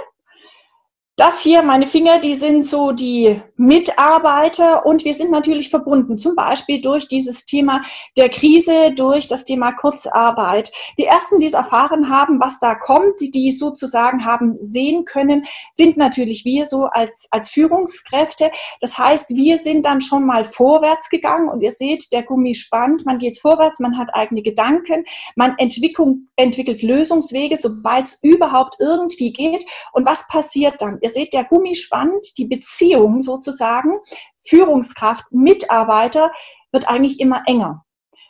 das 1.16 1.42
hier, 1.42 1.62
meine 1.62 1.86
Finger, 1.86 2.20
die 2.20 2.34
sind 2.34 2.64
so 2.64 2.92
die 2.92 3.38
Mitarbeiter 3.56 4.86
und 4.86 5.04
wir 5.04 5.12
sind 5.12 5.30
natürlich 5.30 5.68
verbunden, 5.68 6.16
zum 6.16 6.34
Beispiel 6.34 6.80
durch 6.80 7.06
dieses 7.06 7.44
Thema 7.44 7.82
der 8.16 8.30
Krise, 8.30 8.92
durch 8.96 9.28
das 9.28 9.44
Thema 9.44 9.72
Kurzarbeit. 9.72 10.72
Die 10.96 11.04
ersten, 11.04 11.38
die 11.38 11.46
es 11.46 11.52
erfahren 11.52 12.08
haben, 12.08 12.40
was 12.40 12.58
da 12.60 12.74
kommt, 12.74 13.20
die, 13.20 13.30
die 13.30 13.52
sozusagen 13.52 14.24
haben 14.24 14.56
sehen 14.60 15.04
können, 15.04 15.44
sind 15.70 15.98
natürlich 15.98 16.46
wir 16.46 16.64
so 16.64 16.84
als, 16.84 17.28
als 17.30 17.50
Führungskräfte. 17.50 18.50
Das 18.80 18.96
heißt, 18.96 19.36
wir 19.36 19.58
sind 19.58 19.84
dann 19.84 20.00
schon 20.00 20.24
mal 20.24 20.46
vorwärts 20.46 21.10
gegangen 21.10 21.50
und 21.50 21.60
ihr 21.60 21.72
seht, 21.72 22.10
der 22.12 22.22
Gummi 22.22 22.54
spannt, 22.54 23.04
man 23.04 23.18
geht 23.18 23.38
vorwärts, 23.38 23.80
man 23.80 23.98
hat 23.98 24.08
eigene 24.14 24.40
Gedanken, 24.40 25.04
man 25.36 25.56
entwickelt 25.58 26.82
Lösungswege, 26.82 27.58
sobald 27.58 28.06
es 28.06 28.18
überhaupt 28.22 28.76
irgendwie 28.80 29.34
geht. 29.34 29.66
Und 29.92 30.06
was 30.06 30.26
passiert 30.28 30.80
dann? 30.80 31.01
Ihr 31.02 31.10
seht, 31.10 31.32
der 31.32 31.44
Gummi 31.44 31.74
spannt, 31.74 32.38
die 32.38 32.46
Beziehung 32.46 33.22
sozusagen, 33.22 33.98
Führungskraft, 34.38 35.24
Mitarbeiter 35.30 36.32
wird 36.72 36.88
eigentlich 36.88 37.20
immer 37.20 37.42
enger, 37.46 37.84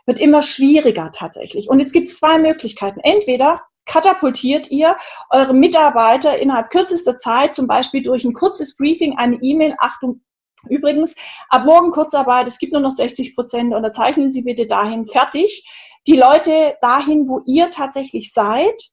wird 0.06 0.18
immer 0.18 0.42
schwieriger 0.42 1.12
tatsächlich. 1.12 1.68
Und 1.68 1.78
jetzt 1.78 1.92
gibt 1.92 2.08
es 2.08 2.18
zwei 2.18 2.38
Möglichkeiten. 2.38 3.00
Entweder 3.00 3.60
katapultiert 3.86 4.70
ihr 4.70 4.96
eure 5.30 5.54
Mitarbeiter 5.54 6.38
innerhalb 6.38 6.70
kürzester 6.70 7.16
Zeit, 7.16 7.54
zum 7.54 7.66
Beispiel 7.66 8.02
durch 8.02 8.24
ein 8.24 8.32
kurzes 8.32 8.76
Briefing, 8.76 9.18
eine 9.18 9.36
E-Mail, 9.36 9.74
Achtung, 9.78 10.22
Übrigens, 10.68 11.16
ab 11.48 11.64
morgen 11.64 11.90
Kurzarbeit, 11.90 12.46
es 12.46 12.58
gibt 12.58 12.72
nur 12.72 12.82
noch 12.82 12.92
60 12.92 13.34
Prozent, 13.34 13.74
unterzeichnen 13.74 14.30
Sie 14.30 14.42
bitte 14.42 14.66
dahin, 14.66 15.06
fertig. 15.06 15.66
Die 16.06 16.16
Leute 16.16 16.76
dahin, 16.80 17.28
wo 17.28 17.42
ihr 17.46 17.70
tatsächlich 17.70 18.32
seid. 18.32 18.90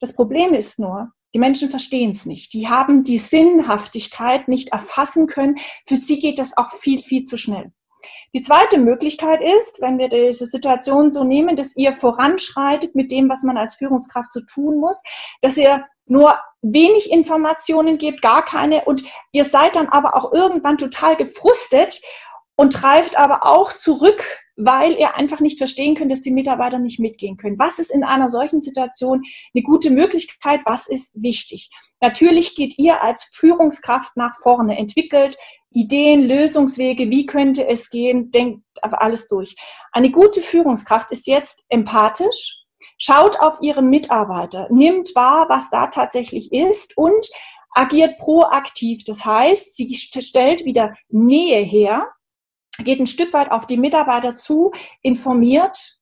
Das 0.00 0.14
Problem 0.14 0.54
ist 0.54 0.78
nur, 0.78 1.12
die 1.34 1.38
Menschen 1.38 1.70
verstehen 1.70 2.10
es 2.10 2.26
nicht. 2.26 2.52
Die 2.52 2.68
haben 2.68 3.04
die 3.04 3.18
Sinnhaftigkeit 3.18 4.48
nicht 4.48 4.72
erfassen 4.72 5.26
können. 5.26 5.58
Für 5.86 5.96
sie 5.96 6.20
geht 6.20 6.38
das 6.38 6.56
auch 6.56 6.70
viel, 6.70 7.00
viel 7.00 7.24
zu 7.24 7.36
schnell. 7.36 7.72
Die 8.32 8.42
zweite 8.42 8.78
Möglichkeit 8.78 9.40
ist, 9.42 9.80
wenn 9.80 9.98
wir 9.98 10.08
diese 10.08 10.46
Situation 10.46 11.10
so 11.10 11.24
nehmen, 11.24 11.56
dass 11.56 11.76
ihr 11.76 11.92
voranschreitet 11.92 12.94
mit 12.94 13.10
dem, 13.10 13.28
was 13.28 13.42
man 13.42 13.56
als 13.56 13.74
Führungskraft 13.74 14.32
so 14.32 14.40
tun 14.40 14.78
muss, 14.78 15.02
dass 15.42 15.56
ihr 15.56 15.84
nur 16.06 16.38
wenig 16.62 17.10
Informationen 17.10 17.98
gebt, 17.98 18.22
gar 18.22 18.44
keine, 18.44 18.84
und 18.84 19.04
ihr 19.32 19.44
seid 19.44 19.76
dann 19.76 19.88
aber 19.88 20.16
auch 20.16 20.32
irgendwann 20.32 20.78
total 20.78 21.16
gefrustet 21.16 22.00
und 22.56 22.72
treibt 22.72 23.16
aber 23.16 23.46
auch 23.46 23.72
zurück 23.72 24.24
weil 24.64 24.94
er 24.94 25.16
einfach 25.16 25.40
nicht 25.40 25.58
verstehen 25.58 25.94
können, 25.94 26.10
dass 26.10 26.20
die 26.20 26.30
Mitarbeiter 26.30 26.78
nicht 26.78 27.00
mitgehen 27.00 27.36
können. 27.36 27.58
Was 27.58 27.78
ist 27.78 27.90
in 27.90 28.04
einer 28.04 28.28
solchen 28.28 28.60
Situation 28.60 29.22
eine 29.54 29.62
gute 29.62 29.90
Möglichkeit? 29.90 30.60
Was 30.64 30.86
ist 30.86 31.12
wichtig? 31.20 31.70
Natürlich 32.00 32.54
geht 32.54 32.78
ihr 32.78 33.02
als 33.02 33.24
Führungskraft 33.24 34.16
nach 34.16 34.34
vorne, 34.42 34.78
entwickelt 34.78 35.36
Ideen, 35.72 36.26
Lösungswege, 36.26 37.10
wie 37.10 37.26
könnte 37.26 37.66
es 37.66 37.90
gehen, 37.90 38.30
denkt 38.32 38.64
alles 38.82 39.28
durch. 39.28 39.54
Eine 39.92 40.10
gute 40.10 40.40
Führungskraft 40.40 41.12
ist 41.12 41.26
jetzt 41.26 41.64
empathisch, 41.68 42.64
schaut 42.98 43.38
auf 43.38 43.58
ihre 43.62 43.82
Mitarbeiter, 43.82 44.66
nimmt 44.70 45.14
wahr, 45.14 45.46
was 45.48 45.70
da 45.70 45.86
tatsächlich 45.86 46.52
ist 46.52 46.96
und 46.96 47.28
agiert 47.72 48.18
proaktiv. 48.18 49.04
Das 49.04 49.24
heißt, 49.24 49.76
sie 49.76 49.94
stellt 49.94 50.64
wieder 50.64 50.94
Nähe 51.08 51.62
her 51.62 52.08
geht 52.78 53.00
ein 53.00 53.06
Stück 53.06 53.32
weit 53.32 53.50
auf 53.50 53.66
die 53.66 53.76
Mitarbeiter 53.76 54.34
zu, 54.34 54.72
informiert, 55.02 56.00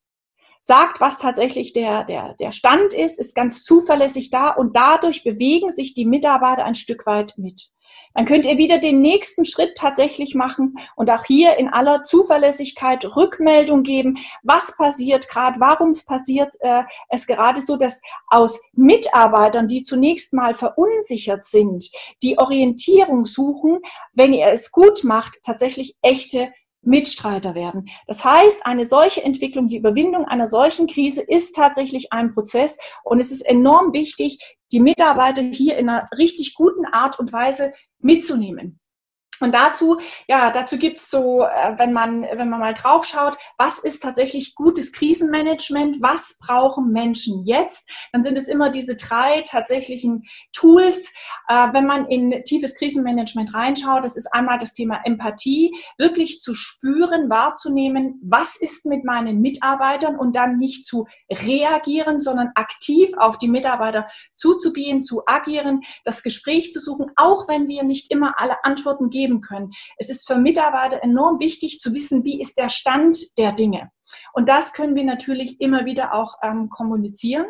sagt, 0.61 1.01
was 1.01 1.19
tatsächlich 1.19 1.73
der, 1.73 2.05
der, 2.05 2.35
der 2.35 2.53
Stand 2.53 2.93
ist, 2.93 3.19
ist 3.19 3.35
ganz 3.35 3.65
zuverlässig 3.65 4.31
da 4.31 4.51
und 4.51 4.77
dadurch 4.77 5.25
bewegen 5.25 5.71
sich 5.71 5.95
die 5.95 6.05
Mitarbeiter 6.05 6.65
ein 6.65 6.75
Stück 6.75 7.07
weit 7.07 7.35
mit. 7.37 7.71
Dann 8.15 8.25
könnt 8.25 8.47
ihr 8.47 8.59
wieder 8.59 8.79
den 8.79 9.01
nächsten 9.01 9.45
Schritt 9.45 9.77
tatsächlich 9.77 10.35
machen 10.35 10.77
und 10.97 11.11
auch 11.11 11.25
hier 11.25 11.57
in 11.57 11.69
aller 11.69 12.03
Zuverlässigkeit 12.03 13.05
Rückmeldung 13.17 13.83
geben, 13.83 14.19
was 14.43 14.77
passiert 14.77 15.29
gerade, 15.29 15.61
warum 15.61 15.91
es 15.91 16.05
passiert 16.05 16.55
äh, 16.61 16.83
es 17.09 17.27
gerade 17.27 17.61
so, 17.61 17.77
dass 17.77 18.01
aus 18.29 18.61
Mitarbeitern, 18.73 19.69
die 19.69 19.83
zunächst 19.83 20.33
mal 20.33 20.55
verunsichert 20.55 21.45
sind, 21.45 21.91
die 22.23 22.39
Orientierung 22.39 23.25
suchen, 23.25 23.79
wenn 24.13 24.33
ihr 24.33 24.47
es 24.49 24.71
gut 24.73 25.05
macht, 25.05 25.39
tatsächlich 25.45 25.97
echte 26.03 26.53
Mitstreiter 26.83 27.55
werden. 27.55 27.89
Das 28.07 28.25
heißt, 28.25 28.65
eine 28.65 28.85
solche 28.85 29.23
Entwicklung, 29.23 29.67
die 29.69 29.79
Überwindung 29.79 30.25
einer 30.25 30.47
solchen 30.47 30.87
Krise 30.87 31.23
ist 31.23 31.55
tatsächlich 31.55 32.13
ein 32.13 32.33
Prozess 32.33 32.79
und 33.05 33.19
es 33.19 33.31
ist 33.31 33.43
enorm 33.43 33.93
wichtig, 33.93 34.39
die 34.73 34.81
Mitarbeiter 34.81 35.43
hier 35.43 35.77
in 35.77 35.89
einer 35.89 36.09
richtig 36.17 36.55
guten 36.55 36.87
Art 36.87 37.19
und 37.19 37.33
Weise 37.33 37.73
mitzunehmen. 38.03 38.79
Und 39.41 39.55
dazu, 39.55 39.99
ja, 40.27 40.51
dazu 40.51 40.79
gibt's 40.79 41.11
so, 41.11 41.45
äh, 41.45 41.79
wenn 41.79 41.93
man, 41.93 42.23
wenn 42.23 42.49
man 42.49 42.61
mal 42.61 42.75
drauf 42.75 43.05
schaut, 43.05 43.37
was 43.57 43.79
ist 43.79 44.03
tatsächlich 44.03 44.55
gutes 44.55 44.93
Krisenmanagement, 44.93 46.03
was 46.03 46.39
brauchen 46.41 46.93
Menschen 46.93 47.45
jetzt, 47.45 47.89
dann 48.13 48.23
sind 48.23 48.37
es 48.37 48.49
immer 48.49 48.71
diese 48.71 48.97
drei 48.97 49.43
tatsächlichen 49.43 50.25
Tools. 50.53 51.13
Äh, 51.49 51.73
wenn 51.73 51.87
man 51.87 52.07
in 52.07 52.43
tiefes 52.45 52.75
Krisenmanagement 52.75 53.55
reinschaut, 53.55 54.05
das 54.05 54.17
ist 54.17 54.27
einmal 54.33 54.59
das 54.59 54.73
Thema 54.73 55.01
Empathie, 55.05 55.73
wirklich 55.99 56.41
zu 56.41 56.55
spüren, 56.55 57.31
wahrzunehmen, 57.31 58.21
was 58.23 58.57
ist 58.57 58.87
mit 58.87 59.05
meinen 59.05 59.41
Mitarbeitern 59.41 60.17
und 60.17 60.35
dann 60.35 60.59
nicht 60.59 60.87
zu 60.87 61.07
reagieren, 61.31 62.21
sondern 62.21 62.51
aktiv 62.55 63.11
auf 63.19 63.39
die 63.39 63.49
Mitarbeiter 63.49 64.07
zuzugehen, 64.35 65.03
zu 65.03 65.23
agieren, 65.27 65.83
das 66.05 66.23
Gespräch 66.23 66.73
zu 66.73 66.81
suchen, 66.81 67.11
auch 67.17 67.49
wenn 67.49 67.69
wir 67.69 67.83
nicht 67.83 68.11
immer 68.11 68.35
alle 68.39 68.65
Antworten 68.65 69.11
geben 69.11 69.28
geben 69.29 69.41
können. 69.41 69.73
Es 69.99 70.11
ist 70.11 70.27
für 70.27 70.37
Mitarbeiter 70.37 71.03
enorm 71.03 71.41
wichtig 71.41 71.81
zu 71.81 71.95
wissen, 71.95 72.25
wie 72.25 72.41
ist 72.41 72.59
der 72.59 72.69
Stand 72.69 73.17
der 73.39 73.53
Dinge. 73.53 73.91
Und 74.33 74.49
das 74.49 74.73
können 74.73 74.95
wir 74.95 75.05
natürlich 75.05 75.61
immer 75.61 75.85
wieder 75.85 76.15
auch 76.15 76.37
ähm, 76.43 76.71
kommunizieren. 76.71 77.47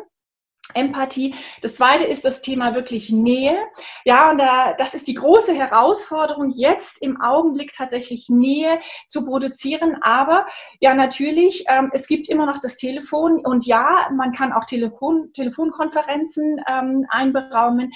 Empathie. 0.73 1.35
Das 1.61 1.75
zweite 1.75 2.03
ist 2.03 2.25
das 2.25 2.41
Thema 2.41 2.75
wirklich 2.75 3.09
Nähe. 3.09 3.57
Ja, 4.05 4.31
und 4.31 4.37
da, 4.37 4.73
das 4.73 4.93
ist 4.93 5.07
die 5.07 5.13
große 5.15 5.53
Herausforderung, 5.53 6.51
jetzt 6.51 7.01
im 7.01 7.19
Augenblick 7.21 7.73
tatsächlich 7.73 8.29
Nähe 8.29 8.79
zu 9.07 9.25
produzieren. 9.25 9.97
Aber 10.01 10.45
ja, 10.79 10.93
natürlich, 10.93 11.65
ähm, 11.67 11.89
es 11.93 12.07
gibt 12.07 12.29
immer 12.29 12.45
noch 12.45 12.59
das 12.59 12.75
Telefon 12.77 13.45
und 13.45 13.65
ja, 13.65 14.09
man 14.15 14.31
kann 14.31 14.53
auch 14.53 14.65
Telefon, 14.65 15.31
Telefonkonferenzen 15.33 16.61
ähm, 16.67 17.05
einberaumen. 17.09 17.91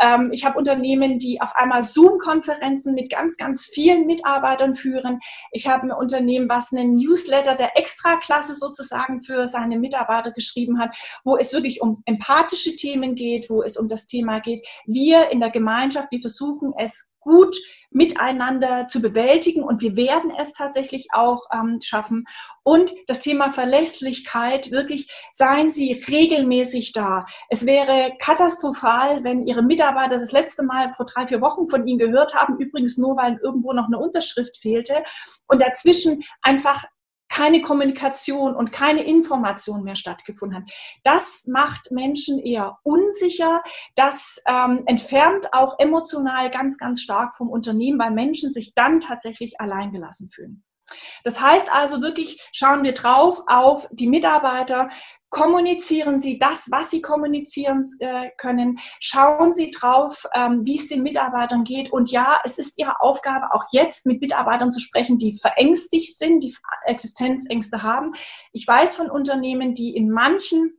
Ähm, 0.00 0.30
ich 0.32 0.44
habe 0.44 0.58
Unternehmen, 0.58 1.18
die 1.18 1.40
auf 1.40 1.54
einmal 1.54 1.82
Zoom-Konferenzen 1.82 2.94
mit 2.94 3.10
ganz, 3.10 3.36
ganz 3.36 3.66
vielen 3.66 4.06
Mitarbeitern 4.06 4.74
führen. 4.74 5.20
Ich 5.52 5.68
habe 5.68 5.84
ein 5.86 5.92
Unternehmen, 5.92 6.48
was 6.48 6.72
einen 6.72 6.96
Newsletter 6.96 7.54
der 7.54 7.78
Extraklasse 7.78 8.54
sozusagen 8.54 9.20
für 9.20 9.46
seine 9.46 9.78
Mitarbeiter 9.78 10.32
geschrieben 10.32 10.78
hat, 10.78 10.96
wo 11.24 11.36
es 11.36 11.52
wirklich 11.52 11.80
um 11.80 12.02
empathische 12.16 12.74
Themen 12.76 13.14
geht, 13.14 13.48
wo 13.50 13.62
es 13.62 13.76
um 13.76 13.88
das 13.88 14.06
Thema 14.06 14.40
geht, 14.40 14.66
wir 14.86 15.30
in 15.30 15.40
der 15.40 15.50
Gemeinschaft, 15.50 16.10
wir 16.10 16.20
versuchen 16.20 16.72
es 16.78 17.10
gut 17.26 17.56
miteinander 17.90 18.86
zu 18.86 19.02
bewältigen 19.02 19.64
und 19.64 19.80
wir 19.80 19.96
werden 19.96 20.32
es 20.38 20.52
tatsächlich 20.52 21.08
auch 21.12 21.46
ähm, 21.52 21.80
schaffen. 21.82 22.24
Und 22.62 22.92
das 23.08 23.18
Thema 23.20 23.50
Verlässlichkeit, 23.50 24.70
wirklich 24.70 25.10
seien 25.32 25.70
Sie 25.70 26.04
regelmäßig 26.08 26.92
da. 26.92 27.24
Es 27.48 27.66
wäre 27.66 28.12
katastrophal, 28.20 29.24
wenn 29.24 29.46
Ihre 29.46 29.62
Mitarbeiter 29.62 30.18
das 30.18 30.30
letzte 30.30 30.62
Mal 30.62 30.92
vor 30.94 31.06
drei, 31.06 31.26
vier 31.26 31.40
Wochen 31.40 31.66
von 31.66 31.86
Ihnen 31.88 31.98
gehört 31.98 32.34
haben, 32.34 32.58
übrigens 32.58 32.96
nur, 32.96 33.16
weil 33.16 33.40
irgendwo 33.42 33.72
noch 33.72 33.86
eine 33.86 33.98
Unterschrift 33.98 34.56
fehlte 34.58 35.02
und 35.48 35.60
dazwischen 35.60 36.22
einfach 36.42 36.84
keine 37.28 37.60
Kommunikation 37.60 38.54
und 38.54 38.72
keine 38.72 39.02
Information 39.02 39.82
mehr 39.82 39.96
stattgefunden 39.96 40.58
hat. 40.58 40.70
Das 41.02 41.46
macht 41.46 41.90
Menschen 41.90 42.38
eher 42.38 42.78
unsicher. 42.82 43.62
Das 43.94 44.42
ähm, 44.46 44.82
entfernt 44.86 45.52
auch 45.52 45.78
emotional 45.78 46.50
ganz, 46.50 46.78
ganz 46.78 47.00
stark 47.00 47.34
vom 47.34 47.48
Unternehmen, 47.48 47.98
weil 47.98 48.10
Menschen 48.10 48.50
sich 48.50 48.74
dann 48.74 49.00
tatsächlich 49.00 49.60
alleingelassen 49.60 50.30
fühlen. 50.30 50.62
Das 51.24 51.40
heißt 51.40 51.72
also 51.72 52.00
wirklich, 52.00 52.40
schauen 52.52 52.84
wir 52.84 52.94
drauf 52.94 53.42
auf 53.48 53.88
die 53.90 54.06
Mitarbeiter, 54.06 54.88
kommunizieren 55.30 56.20
Sie 56.20 56.38
das, 56.38 56.68
was 56.70 56.90
Sie 56.90 57.02
kommunizieren 57.02 57.84
äh, 57.98 58.30
können. 58.36 58.78
Schauen 59.00 59.52
Sie 59.52 59.70
drauf, 59.70 60.26
ähm, 60.34 60.64
wie 60.64 60.78
es 60.78 60.88
den 60.88 61.02
Mitarbeitern 61.02 61.64
geht. 61.64 61.92
Und 61.92 62.10
ja, 62.10 62.40
es 62.44 62.58
ist 62.58 62.78
Ihre 62.78 63.00
Aufgabe, 63.00 63.52
auch 63.52 63.64
jetzt 63.70 64.06
mit 64.06 64.20
Mitarbeitern 64.20 64.72
zu 64.72 64.80
sprechen, 64.80 65.18
die 65.18 65.38
verängstigt 65.38 66.16
sind, 66.18 66.42
die 66.42 66.54
Existenzängste 66.84 67.82
haben. 67.82 68.14
Ich 68.52 68.66
weiß 68.66 68.94
von 68.94 69.10
Unternehmen, 69.10 69.74
die 69.74 69.94
in 69.94 70.10
manchen 70.10 70.72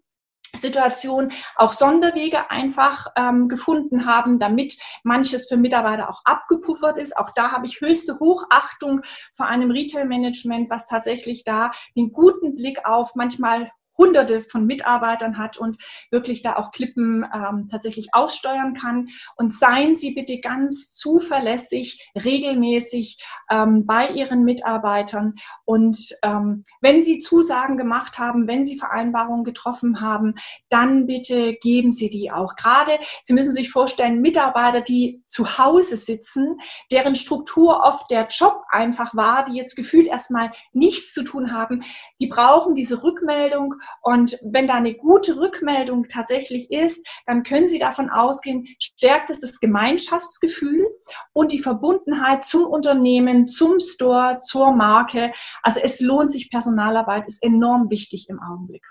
Situationen 0.56 1.34
auch 1.56 1.74
Sonderwege 1.74 2.50
einfach 2.50 3.08
ähm, 3.16 3.50
gefunden 3.50 4.06
haben, 4.06 4.40
damit 4.40 4.78
manches 5.04 5.48
für 5.48 5.58
Mitarbeiter 5.58 6.10
auch 6.10 6.22
abgepuffert 6.26 6.98
ist. 6.98 7.18
Auch 7.18 7.32
da 7.32 7.52
habe 7.52 7.66
ich 7.66 7.82
höchste 7.82 8.20
Hochachtung 8.20 9.02
vor 9.34 9.48
einem 9.48 9.72
Retail-Management, 9.72 10.70
was 10.70 10.88
tatsächlich 10.88 11.44
da 11.44 11.72
den 11.96 12.12
guten 12.12 12.56
Blick 12.56 12.86
auf 12.86 13.16
manchmal 13.16 13.70
hunderte 13.98 14.42
von 14.42 14.66
Mitarbeitern 14.66 15.38
hat 15.38 15.58
und 15.58 15.78
wirklich 16.12 16.42
da 16.42 16.56
auch 16.56 16.72
Klippen 16.72 17.26
ähm, 17.34 17.68
tatsächlich 17.70 18.10
aussteuern 18.14 18.74
kann. 18.74 19.10
Und 19.36 19.54
seien 19.54 19.96
Sie 19.96 20.12
bitte 20.12 20.40
ganz 20.40 20.94
zuverlässig, 20.94 22.12
regelmäßig 22.16 23.24
ähm, 23.50 23.86
bei 23.86 24.10
Ihren 24.10 24.44
Mitarbeitern. 24.44 25.36
Und 25.66 26.16
ähm, 26.24 26.64
wenn 26.82 27.02
Sie 27.02 27.20
Zusagen 27.20 27.78
gemacht 27.78 28.20
haben, 28.20 28.48
wenn 28.48 28.66
Sie 28.66 28.78
Vereinbarungen 28.78 29.44
getroffen 29.44 30.02
haben, 30.02 30.36
dann 30.70 31.08
bitte 31.08 31.56
geben 31.56 31.92
Sie 31.92 32.10
die 32.10 32.32
auch. 32.32 32.56
Gerade, 32.56 32.92
Sie 33.24 33.34
müssen 33.34 33.54
sich 33.54 33.72
vorstellen, 33.72 34.22
Mitarbeiter, 34.22 34.82
die 34.82 35.24
zu 35.26 35.58
Hause 35.58 35.98
sitzen, 35.98 36.60
deren 36.92 37.16
Struktur 37.16 37.82
oft 37.84 38.10
der 38.12 38.28
Job 38.28 38.64
einfach 38.70 39.16
war, 39.16 39.44
die 39.46 39.56
jetzt 39.56 39.76
gefühlt 39.76 40.08
erstmal 40.08 40.52
nichts 40.74 41.14
zu 41.14 41.24
tun 41.24 41.52
haben, 41.52 41.84
die 42.20 42.28
brauchen 42.28 42.76
diese 42.76 43.04
Rückmeldung 43.04 43.76
und 44.02 44.38
wenn 44.52 44.68
da 44.68 44.76
eine 44.76 44.96
gute 44.96 45.38
Rückmeldung 45.38 46.08
tatsächlich 46.08 46.72
ist, 46.72 47.06
dann 47.26 47.44
können 47.44 47.68
Sie 47.68 47.80
davon 47.80 48.10
ausgehen, 48.10 48.68
stärkt 48.80 49.30
es 49.30 49.40
das 49.40 49.60
Gemeinschaftsgefühl 49.60 50.88
und 51.34 51.52
die 51.52 51.60
Verbundenheit 51.60 52.44
zum 52.44 52.66
Unternehmen, 52.66 53.48
zum 53.48 53.80
Store, 53.80 54.40
zur 54.42 54.72
Marke. 54.72 55.32
Also 55.64 55.80
es 55.84 56.00
lohnt 56.00 56.32
sich, 56.32 56.50
Personalarbeit 56.50 57.28
ist 57.28 57.44
enorm 57.44 57.90
wichtig 57.90 58.28
im 58.30 58.40
Augenblick. 58.40 58.84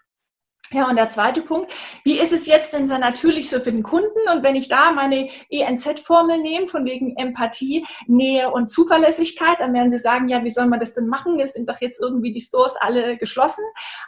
Ja, 0.72 0.88
und 0.88 0.96
der 0.96 1.10
zweite 1.10 1.42
Punkt, 1.42 1.72
wie 2.02 2.18
ist 2.18 2.32
es 2.32 2.46
jetzt 2.46 2.72
denn 2.72 2.88
sehr 2.88 2.98
natürlich 2.98 3.48
so 3.48 3.60
für 3.60 3.70
den 3.70 3.84
Kunden? 3.84 4.18
Und 4.34 4.42
wenn 4.42 4.56
ich 4.56 4.66
da 4.68 4.90
meine 4.90 5.28
ENZ-Formel 5.48 6.42
nehme, 6.42 6.66
von 6.66 6.84
wegen 6.84 7.16
Empathie, 7.16 7.86
Nähe 8.08 8.50
und 8.50 8.68
Zuverlässigkeit, 8.68 9.60
dann 9.60 9.72
werden 9.74 9.92
Sie 9.92 9.98
sagen, 9.98 10.26
ja, 10.26 10.42
wie 10.42 10.50
soll 10.50 10.66
man 10.66 10.80
das 10.80 10.92
denn 10.92 11.06
machen? 11.06 11.38
Es 11.38 11.52
sind 11.52 11.68
doch 11.68 11.80
jetzt 11.80 12.00
irgendwie 12.00 12.32
die 12.32 12.40
Stores 12.40 12.74
alle 12.80 13.16
geschlossen. 13.16 13.62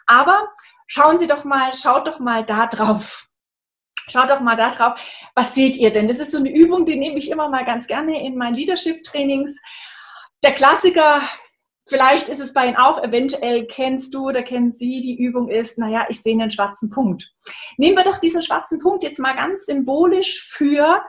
Aber 0.07 0.49
schauen 0.89 1.21
Sie 1.21 1.29
doch 1.29 1.45
mal, 1.45 1.73
schaut 1.73 2.09
doch 2.09 2.19
mal 2.19 2.45
da 2.45 2.67
drauf. 2.67 3.29
Schaut 4.09 4.31
doch 4.31 4.41
mal 4.41 4.57
da 4.57 4.71
drauf. 4.71 4.99
Was 5.35 5.55
seht 5.55 5.77
ihr 5.77 5.93
denn? 5.93 6.09
Das 6.09 6.19
ist 6.19 6.33
so 6.33 6.39
eine 6.39 6.51
Übung, 6.51 6.85
die 6.85 6.97
nehme 6.97 7.19
ich 7.19 7.31
immer 7.31 7.49
mal 7.49 7.65
ganz 7.65 7.87
gerne 7.87 8.25
in 8.27 8.37
meinen 8.37 8.55
Leadership-Trainings. 8.55 9.61
Der 10.43 10.55
Klassiker, 10.55 11.21
vielleicht 11.87 12.31
ist 12.31 12.41
es 12.41 12.55
bei 12.55 12.67
Ihnen 12.67 12.77
auch, 12.77 13.03
eventuell 13.03 13.67
kennst 13.67 14.15
du 14.15 14.29
oder 14.29 14.43
kennen 14.43 14.73
Sie, 14.73 15.03
die 15.03 15.19
Übung 15.19 15.49
ist, 15.49 15.79
naja, 15.79 16.07
ich 16.09 16.23
sehe 16.23 16.33
einen 16.33 16.51
schwarzen 16.51 16.91
Punkt. 16.91 17.35
Nehmen 17.77 17.97
wir 17.97 18.05
doch 18.05 18.19
diesen 18.19 18.41
schwarzen 18.41 18.81
Punkt 18.81 19.03
jetzt 19.03 19.19
mal 19.19 19.35
ganz 19.35 19.67
symbolisch 19.67 20.49
für 20.51 21.03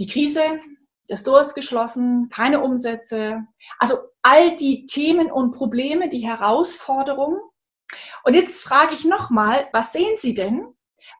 die 0.00 0.06
Krise, 0.06 0.58
das 1.06 1.22
Tor 1.22 1.40
ist 1.40 1.54
geschlossen, 1.54 2.30
keine 2.30 2.60
Umsätze. 2.62 3.46
Also 3.78 3.98
all 4.22 4.56
die 4.56 4.86
Themen 4.86 5.30
und 5.30 5.52
Probleme, 5.52 6.08
die 6.08 6.26
Herausforderungen, 6.26 7.38
und 8.24 8.34
jetzt 8.34 8.62
frage 8.62 8.94
ich 8.94 9.04
nochmal, 9.04 9.68
was 9.72 9.92
sehen 9.92 10.16
Sie 10.16 10.34
denn? 10.34 10.66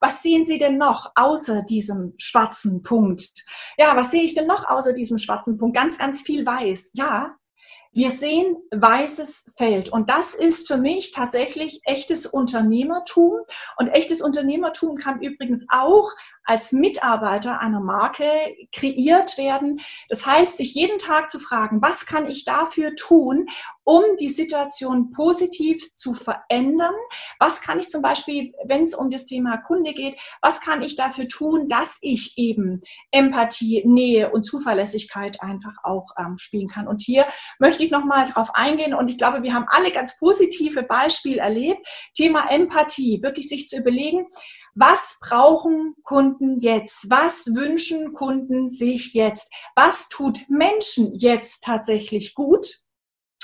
Was 0.01 0.21
sehen 0.21 0.45
Sie 0.45 0.57
denn 0.57 0.77
noch 0.77 1.11
außer 1.15 1.63
diesem 1.63 2.13
schwarzen 2.17 2.83
Punkt? 2.83 3.45
Ja, 3.77 3.95
was 3.95 4.11
sehe 4.11 4.23
ich 4.23 4.33
denn 4.33 4.47
noch 4.47 4.67
außer 4.67 4.93
diesem 4.93 5.17
schwarzen 5.17 5.57
Punkt? 5.57 5.75
Ganz, 5.75 5.97
ganz 5.97 6.21
viel 6.21 6.45
weiß. 6.45 6.91
Ja, 6.95 7.35
wir 7.95 8.11
sehen 8.11 8.57
weißes 8.71 9.53
Feld 9.57 9.87
und 9.87 10.09
das 10.09 10.35
ist 10.35 10.67
für 10.67 10.75
mich 10.75 11.11
tatsächlich 11.11 11.79
echtes 11.85 12.25
Unternehmertum. 12.25 13.39
Und 13.77 13.87
echtes 13.87 14.21
Unternehmertum 14.21 14.97
kann 14.97 15.21
übrigens 15.21 15.65
auch 15.69 16.11
als 16.45 16.71
Mitarbeiter 16.71 17.59
einer 17.59 17.79
Marke 17.79 18.29
kreiert 18.71 19.37
werden. 19.37 19.81
Das 20.09 20.25
heißt, 20.25 20.57
sich 20.57 20.73
jeden 20.73 20.99
Tag 20.99 21.29
zu 21.29 21.39
fragen, 21.39 21.81
was 21.81 22.05
kann 22.05 22.27
ich 22.29 22.45
dafür 22.45 22.95
tun, 22.95 23.47
um 23.83 24.03
die 24.19 24.29
Situation 24.29 25.11
positiv 25.11 25.93
zu 25.93 26.13
verändern? 26.13 26.93
Was 27.39 27.61
kann 27.61 27.79
ich 27.79 27.89
zum 27.89 28.01
Beispiel, 28.01 28.53
wenn 28.65 28.81
es 28.81 28.95
um 28.95 29.09
das 29.09 29.25
Thema 29.25 29.57
Kunde 29.57 29.93
geht, 29.93 30.17
was 30.41 30.59
kann 30.59 30.81
ich 30.81 30.95
dafür 30.95 31.27
tun, 31.27 31.67
dass 31.67 31.99
ich 32.01 32.37
eben 32.37 32.81
Empathie, 33.11 33.83
Nähe 33.85 34.31
und 34.31 34.43
Zuverlässigkeit 34.43 35.41
einfach 35.41 35.75
auch 35.83 36.07
ähm, 36.17 36.37
spielen 36.37 36.67
kann? 36.67 36.87
Und 36.87 37.01
hier 37.01 37.27
möchte 37.59 37.83
ich 37.83 37.91
nochmal 37.91 38.25
drauf 38.25 38.49
eingehen 38.53 38.93
und 38.93 39.09
ich 39.09 39.17
glaube, 39.17 39.43
wir 39.43 39.53
haben 39.53 39.67
alle 39.69 39.91
ganz 39.91 40.17
positive 40.17 40.83
Beispiele 40.83 41.41
erlebt. 41.41 41.87
Thema 42.15 42.49
Empathie, 42.49 43.21
wirklich 43.21 43.47
sich 43.47 43.69
zu 43.69 43.77
überlegen, 43.77 44.25
was 44.75 45.17
brauchen 45.21 45.95
Kunden 46.03 46.59
jetzt? 46.59 47.09
Was 47.09 47.47
wünschen 47.47 48.13
Kunden 48.13 48.69
sich 48.69 49.13
jetzt? 49.13 49.51
Was 49.75 50.09
tut 50.09 50.49
Menschen 50.49 51.15
jetzt 51.15 51.63
tatsächlich 51.63 52.35
gut? 52.35 52.84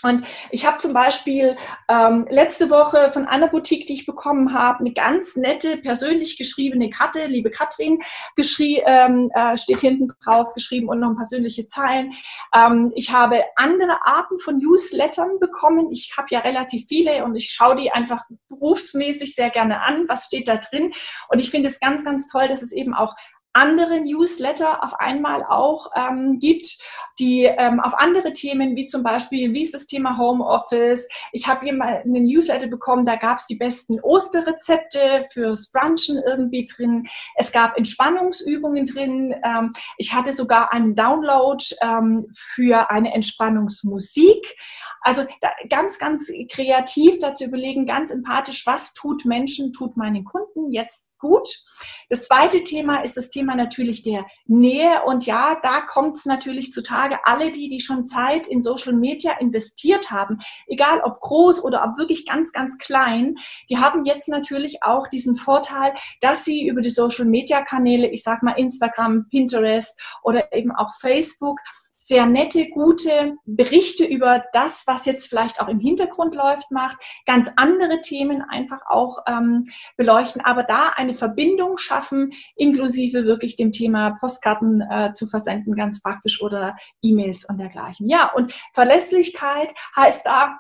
Und 0.04 0.26
ich 0.50 0.66
habe 0.66 0.78
zum 0.78 0.94
Beispiel 0.94 1.56
ähm, 1.88 2.26
letzte 2.30 2.70
Woche 2.70 3.10
von 3.12 3.28
einer 3.28 3.48
Boutique, 3.48 3.86
die 3.88 3.94
ich 3.94 4.06
bekommen 4.06 4.54
habe, 4.54 4.80
eine 4.80 4.94
ganz 4.94 5.36
nette, 5.36 5.78
persönlich 5.78 6.38
geschriebene 6.38 6.90
Karte, 6.90 7.26
liebe 7.28 7.50
Katrin, 7.50 8.00
geschrie, 8.36 8.82
ähm, 8.86 9.30
äh, 9.34 9.58
steht 9.58 9.82
hinten 9.82 10.12
drauf 10.24 10.54
geschrieben 10.54 10.90
und 10.90 11.00
noch 11.00 11.16
persönliche 11.16 11.68
Zeilen. 11.68 12.14
Ähm, 12.56 12.92
ich 12.96 13.12
habe 13.12 13.44
andere 13.56 14.06
Arten 14.06 14.40
von 14.40 14.58
Newslettern 14.58 15.40
bekommen. 15.40 15.92
Ich 15.92 16.14
habe 16.18 16.28
ja 16.32 16.40
relativ 16.40 16.88
viele 16.88 17.24
und 17.24 17.36
ich 17.36 17.52
schaue 17.52 17.76
die 17.76 17.92
einfach 17.92 18.24
berufsmäßig 18.50 19.36
sehr 19.36 19.50
gerne 19.50 19.82
an. 19.82 20.06
Was 20.08 20.26
steht 20.26 20.48
da 20.48 20.58
drin? 20.58 20.94
Und 21.30 21.40
ich 21.40 21.52
finde 21.52 21.70
es 21.70 21.80
ganz, 21.80 22.04
ganz 22.04 22.28
toll, 22.28 22.48
dass 22.48 22.62
es 22.62 22.72
eben 22.72 22.94
auch 22.94 23.16
andere 23.54 24.00
Newsletter 24.00 24.84
auf 24.84 24.94
einmal 25.00 25.44
auch 25.44 25.92
ähm, 25.96 26.40
gibt, 26.40 26.78
die 27.20 27.44
ähm, 27.44 27.80
auf 27.80 27.94
andere 27.98 28.34
Themen, 28.34 28.76
wie 28.76 28.86
zum 28.86 29.04
Beispiel, 29.04 29.54
wie 29.54 29.64
ist 29.64 29.74
das 29.74 29.88
Thema 29.88 30.18
Homeoffice? 30.18 31.08
Ich 31.34 31.48
habe 31.48 31.66
hier 31.66 31.74
mal 31.74 32.02
eine 32.06 32.22
Newsletter 32.22 32.68
bekommen, 32.68 33.06
da 33.06 33.16
gab 33.16 33.38
es 33.38 33.48
die 33.48 33.56
besten 33.56 34.00
Osterrezepte 34.02 35.28
fürs 35.32 35.72
Brunchen 35.72 36.22
irgendwie 36.26 36.66
drin. 36.66 37.08
Es 37.36 37.52
gab 37.52 37.78
Entspannungsübungen 37.78 38.86
drin. 38.86 39.36
Ähm, 39.44 39.74
ich 39.98 40.14
hatte 40.14 40.32
sogar 40.32 40.72
einen 40.72 40.96
Download 40.96 41.64
ähm, 41.82 42.28
für 42.34 42.90
eine 42.90 43.14
Entspannungsmusik. 43.14 44.56
Also 45.04 45.26
ganz, 45.70 45.98
ganz 45.98 46.32
kreativ 46.52 47.18
dazu 47.20 47.46
überlegen, 47.46 47.88
ganz 47.88 48.12
empathisch, 48.12 48.68
was 48.68 48.94
tut 48.94 49.26
Menschen, 49.26 49.74
tut 49.74 49.98
meinen 49.98 50.24
Kunden 50.24 50.72
jetzt 50.72 51.20
gut. 51.20 51.50
Das 52.10 52.28
zweite 52.28 52.64
Thema 52.64 53.04
ist 53.04 53.18
das 53.18 53.32
Thema 53.32 53.41
natürlich 53.46 54.02
der 54.02 54.26
Nähe. 54.46 55.04
Und 55.06 55.26
ja, 55.26 55.58
da 55.62 55.82
kommt 55.82 56.18
es 56.18 56.26
natürlich 56.26 56.72
zutage. 56.72 57.20
Alle 57.26 57.52
die, 57.52 57.68
die 57.68 57.80
schon 57.80 58.06
Zeit 58.06 58.48
in 58.48 58.62
Social 58.62 58.94
Media 58.94 59.34
investiert 59.40 60.12
haben, 60.12 60.40
egal 60.68 61.02
ob 61.02 61.20
groß 61.22 61.64
oder 61.64 61.84
ob 61.84 61.98
wirklich 61.98 62.26
ganz, 62.26 62.52
ganz 62.52 62.78
klein, 62.78 63.36
die 63.70 63.78
haben 63.78 64.06
jetzt 64.06 64.28
natürlich 64.28 64.84
auch 64.84 65.08
diesen 65.08 65.36
Vorteil, 65.36 65.94
dass 66.22 66.46
sie 66.46 66.68
über 66.68 66.82
die 66.82 66.90
Social 66.90 67.26
Media 67.26 67.62
Kanäle, 67.64 68.08
ich 68.10 68.24
sag 68.24 68.44
mal 68.44 68.54
Instagram, 68.54 69.28
Pinterest 69.30 70.00
oder 70.24 70.54
eben 70.54 70.72
auch 70.72 70.94
Facebook, 71.00 71.60
sehr 72.04 72.26
nette, 72.26 72.68
gute 72.68 73.36
Berichte 73.46 74.06
über 74.06 74.44
das, 74.54 74.86
was 74.88 75.06
jetzt 75.06 75.28
vielleicht 75.28 75.62
auch 75.62 75.68
im 75.68 75.80
Hintergrund 75.80 76.34
läuft, 76.34 76.72
macht, 76.72 76.98
ganz 77.28 77.52
andere 77.58 78.02
Themen 78.02 78.42
einfach 78.42 78.82
auch 78.88 79.20
ähm, 79.28 79.66
beleuchten, 79.98 80.42
aber 80.42 80.64
da 80.64 80.90
eine 80.96 81.14
Verbindung 81.14 81.78
schaffen, 81.78 82.34
inklusive 82.56 83.26
wirklich 83.26 83.56
dem 83.56 83.72
Thema 83.72 84.18
Postkarten 84.20 84.82
äh, 84.82 85.14
zu 85.14 85.28
versenden, 85.28 85.76
ganz 85.76 86.02
praktisch 86.02 86.42
oder 86.42 86.76
E-Mails 87.04 87.46
und 87.48 87.60
dergleichen. 87.60 88.10
Ja, 88.10 88.32
und 88.34 88.52
Verlässlichkeit 88.74 89.72
heißt 89.96 90.26
da, 90.26 90.58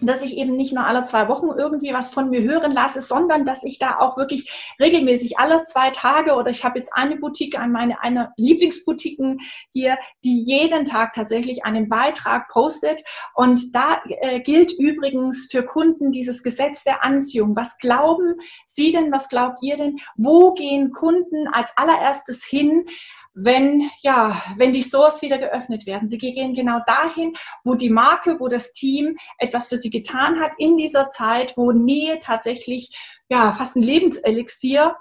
dass 0.00 0.22
ich 0.22 0.36
eben 0.36 0.56
nicht 0.56 0.72
nur 0.72 0.86
alle 0.86 1.04
zwei 1.04 1.28
Wochen 1.28 1.48
irgendwie 1.56 1.92
was 1.92 2.10
von 2.10 2.30
mir 2.30 2.42
hören 2.42 2.72
lasse, 2.72 3.00
sondern 3.00 3.44
dass 3.44 3.64
ich 3.64 3.78
da 3.78 3.98
auch 3.98 4.16
wirklich 4.16 4.74
regelmäßig 4.80 5.38
alle 5.38 5.62
zwei 5.62 5.90
Tage 5.90 6.34
oder 6.34 6.50
ich 6.50 6.64
habe 6.64 6.78
jetzt 6.78 6.92
eine 6.94 7.16
Boutique, 7.16 7.58
meine 7.68 8.00
eine 8.02 8.32
Lieblingsboutiquen 8.36 9.38
hier, 9.70 9.96
die 10.24 10.42
jeden 10.42 10.84
Tag 10.84 11.12
tatsächlich 11.12 11.64
einen 11.64 11.88
Beitrag 11.88 12.48
postet 12.48 13.02
und 13.34 13.74
da 13.74 14.00
äh, 14.06 14.40
gilt 14.40 14.72
übrigens 14.72 15.48
für 15.50 15.62
Kunden 15.62 16.10
dieses 16.10 16.42
Gesetz 16.42 16.84
der 16.84 17.04
Anziehung. 17.04 17.54
Was 17.56 17.78
glauben 17.78 18.34
Sie 18.66 18.90
denn, 18.90 19.12
was 19.12 19.28
glaubt 19.28 19.58
ihr 19.62 19.76
denn? 19.76 19.98
Wo 20.16 20.54
gehen 20.54 20.90
Kunden 20.92 21.48
als 21.48 21.72
allererstes 21.76 22.44
hin? 22.44 22.86
Wenn, 23.34 23.90
ja, 24.00 24.40
wenn 24.56 24.72
die 24.72 24.82
Stores 24.82 25.20
wieder 25.20 25.38
geöffnet 25.38 25.86
werden. 25.86 26.08
Sie 26.08 26.18
gehen 26.18 26.54
genau 26.54 26.80
dahin, 26.86 27.34
wo 27.64 27.74
die 27.74 27.90
Marke, 27.90 28.38
wo 28.38 28.48
das 28.48 28.72
Team 28.72 29.16
etwas 29.38 29.68
für 29.68 29.76
sie 29.76 29.90
getan 29.90 30.40
hat 30.40 30.52
in 30.58 30.76
dieser 30.76 31.08
Zeit, 31.08 31.56
wo 31.56 31.72
Nähe 31.72 32.18
tatsächlich, 32.20 32.96
ja, 33.28 33.52
fast 33.52 33.76
ein 33.76 33.82
Lebenselixier 33.82 34.96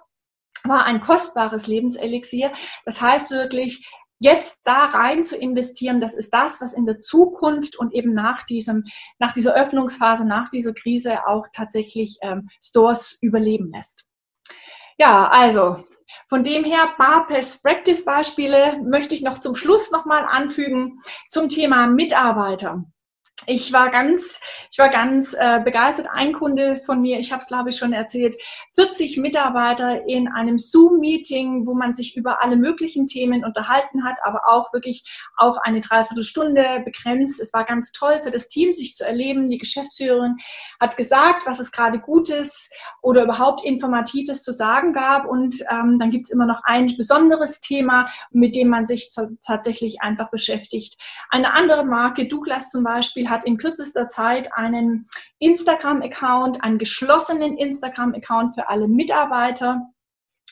war, 0.63 0.85
ein 0.85 1.01
kostbares 1.01 1.67
Lebenselixier. 1.67 2.51
Das 2.85 3.01
heißt 3.01 3.31
wirklich, 3.31 3.87
jetzt 4.19 4.61
da 4.63 4.85
rein 4.85 5.23
zu 5.23 5.37
investieren, 5.37 5.99
das 5.99 6.13
ist 6.13 6.33
das, 6.33 6.61
was 6.61 6.73
in 6.73 6.85
der 6.85 7.01
Zukunft 7.01 7.77
und 7.77 7.93
eben 7.93 8.13
nach 8.13 8.43
diesem, 8.43 8.85
nach 9.19 9.33
dieser 9.33 9.53
Öffnungsphase, 9.53 10.25
nach 10.25 10.49
dieser 10.49 10.73
Krise 10.73 11.27
auch 11.27 11.45
tatsächlich 11.53 12.17
ähm, 12.21 12.47
Stores 12.61 13.17
überleben 13.21 13.71
lässt. 13.71 14.05
Ja, 14.97 15.27
also 15.27 15.83
von 16.28 16.43
dem 16.43 16.63
her, 16.63 16.93
paar 16.97 17.28
Best-Practice-Beispiele 17.28 18.82
möchte 18.84 19.15
ich 19.15 19.21
noch 19.21 19.38
zum 19.38 19.56
Schluss 19.56 19.91
nochmal 19.91 20.26
anfügen 20.26 21.02
zum 21.30 21.49
Thema 21.49 21.88
Mitarbeiter 21.88 22.86
ich 23.47 23.73
war 23.73 23.89
ganz, 23.91 24.39
ich 24.71 24.77
war 24.77 24.89
ganz 24.89 25.34
äh, 25.34 25.60
begeistert. 25.63 26.08
Ein 26.12 26.34
Kunde 26.34 26.77
von 26.77 27.01
mir, 27.01 27.19
ich 27.19 27.32
habe 27.32 27.41
es 27.41 27.47
glaube 27.47 27.69
ich 27.69 27.77
schon 27.77 27.93
erzählt, 27.93 28.36
40 28.75 29.17
Mitarbeiter 29.17 30.08
in 30.08 30.27
einem 30.27 30.58
Zoom-Meeting, 30.58 31.65
wo 31.65 31.73
man 31.73 31.93
sich 31.93 32.15
über 32.15 32.43
alle 32.43 32.56
möglichen 32.56 33.08
Themen 33.08 33.43
unterhalten 33.43 34.03
hat, 34.03 34.17
aber 34.23 34.41
auch 34.47 34.73
wirklich 34.73 35.03
auf 35.38 35.58
eine 35.63 35.82
Dreiviertelstunde 35.82 36.82
begrenzt. 36.86 37.39
Es 37.39 37.53
war 37.53 37.63
ganz 37.65 37.91
toll 37.91 38.19
für 38.21 38.32
das 38.32 38.47
Team, 38.47 38.73
sich 38.73 38.95
zu 38.95 39.06
erleben. 39.06 39.49
Die 39.49 39.58
Geschäftsführerin 39.58 40.38
hat 40.79 40.97
gesagt, 40.97 41.45
was 41.45 41.60
es 41.60 41.71
gerade 41.71 41.99
Gutes 41.99 42.71
oder 43.01 43.23
überhaupt 43.23 43.63
Informatives 43.63 44.43
zu 44.43 44.51
sagen 44.51 44.93
gab. 44.93 45.25
Und 45.25 45.62
ähm, 45.69 45.99
dann 45.99 46.12
gibt 46.12 46.25
es 46.25 46.32
immer 46.32 46.45
noch 46.45 46.62
ein 46.63 46.88
besonderes 46.97 47.60
Thema, 47.62 48.08
mit 48.32 48.56
dem 48.56 48.69
man 48.69 48.86
sich 48.86 49.12
tatsächlich 49.45 50.01
einfach 50.01 50.29
beschäftigt. 50.29 50.97
Eine 51.29 51.53
andere 51.53 51.86
Marke, 51.86 52.27
Douglas 52.27 52.69
zum 52.69 52.84
Beispiel, 52.84 53.29
hat 53.33 53.45
in 53.45 53.57
kürzester 53.57 54.07
Zeit 54.07 54.53
einen 54.53 55.07
Instagram-Account, 55.39 56.63
einen 56.63 56.77
geschlossenen 56.77 57.57
Instagram-Account 57.57 58.53
für 58.53 58.69
alle 58.69 58.87
Mitarbeiter 58.87 59.81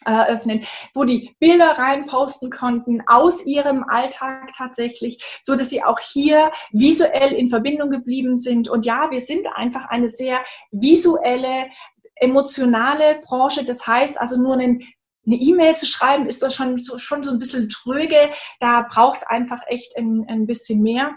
eröffnen, 0.05 0.65
wo 0.93 1.03
die 1.03 1.35
Bilder 1.39 1.77
reinposten 1.77 2.49
konnten 2.49 3.03
aus 3.05 3.45
ihrem 3.45 3.83
Alltag 3.83 4.51
tatsächlich, 4.57 5.23
so 5.43 5.55
dass 5.55 5.69
sie 5.69 5.83
auch 5.83 5.99
hier 5.99 6.51
visuell 6.71 7.33
in 7.33 7.49
Verbindung 7.49 7.89
geblieben 7.89 8.37
sind. 8.37 8.67
Und 8.67 8.85
ja, 8.85 9.11
wir 9.11 9.19
sind 9.19 9.47
einfach 9.55 9.85
eine 9.89 10.09
sehr 10.09 10.43
visuelle, 10.71 11.69
emotionale 12.15 13.21
Branche. 13.23 13.63
Das 13.63 13.85
heißt 13.85 14.19
also 14.19 14.37
nur 14.37 14.53
einen 14.53 14.83
eine 15.25 15.35
E-Mail 15.35 15.75
zu 15.75 15.85
schreiben, 15.85 16.25
ist 16.25 16.41
das 16.41 16.55
schon 16.55 16.79
so, 16.79 16.97
schon 16.97 17.21
so 17.21 17.29
ein 17.29 17.37
bisschen 17.37 17.69
tröge. 17.69 18.31
Da 18.59 18.87
braucht 18.89 19.19
es 19.19 19.27
einfach 19.27 19.61
echt 19.67 19.95
ein, 19.95 20.25
ein 20.27 20.47
bisschen 20.47 20.81
mehr. 20.81 21.15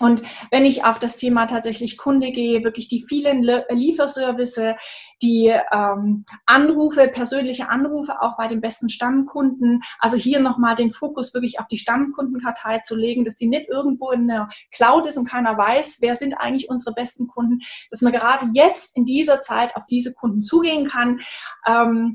Und 0.00 0.22
wenn 0.50 0.64
ich 0.64 0.84
auf 0.84 0.98
das 0.98 1.16
Thema 1.16 1.46
tatsächlich 1.46 1.96
Kunde 1.96 2.30
gehe, 2.30 2.64
wirklich 2.64 2.88
die 2.88 3.04
vielen 3.06 3.42
Lieferservice, 3.42 4.74
die 5.22 5.52
ähm, 5.72 6.24
Anrufe, 6.46 7.08
persönliche 7.08 7.68
Anrufe 7.68 8.20
auch 8.22 8.36
bei 8.36 8.46
den 8.46 8.60
besten 8.60 8.88
Stammkunden, 8.88 9.82
also 9.98 10.16
hier 10.16 10.40
nochmal 10.40 10.76
den 10.76 10.90
Fokus 10.90 11.34
wirklich 11.34 11.58
auf 11.58 11.66
die 11.66 11.76
Stammkundenkartei 11.76 12.78
zu 12.80 12.94
legen, 12.94 13.24
dass 13.24 13.34
die 13.34 13.48
nicht 13.48 13.68
irgendwo 13.68 14.10
in 14.10 14.28
der 14.28 14.48
Cloud 14.72 15.06
ist 15.06 15.16
und 15.16 15.28
keiner 15.28 15.58
weiß, 15.58 15.98
wer 16.00 16.14
sind 16.14 16.34
eigentlich 16.38 16.68
unsere 16.70 16.94
besten 16.94 17.26
Kunden, 17.26 17.60
dass 17.90 18.00
man 18.00 18.12
gerade 18.12 18.46
jetzt 18.52 18.96
in 18.96 19.04
dieser 19.04 19.40
Zeit 19.40 19.74
auf 19.74 19.86
diese 19.86 20.12
Kunden 20.14 20.42
zugehen 20.42 20.88
kann. 20.88 21.20
Ähm, 21.66 22.12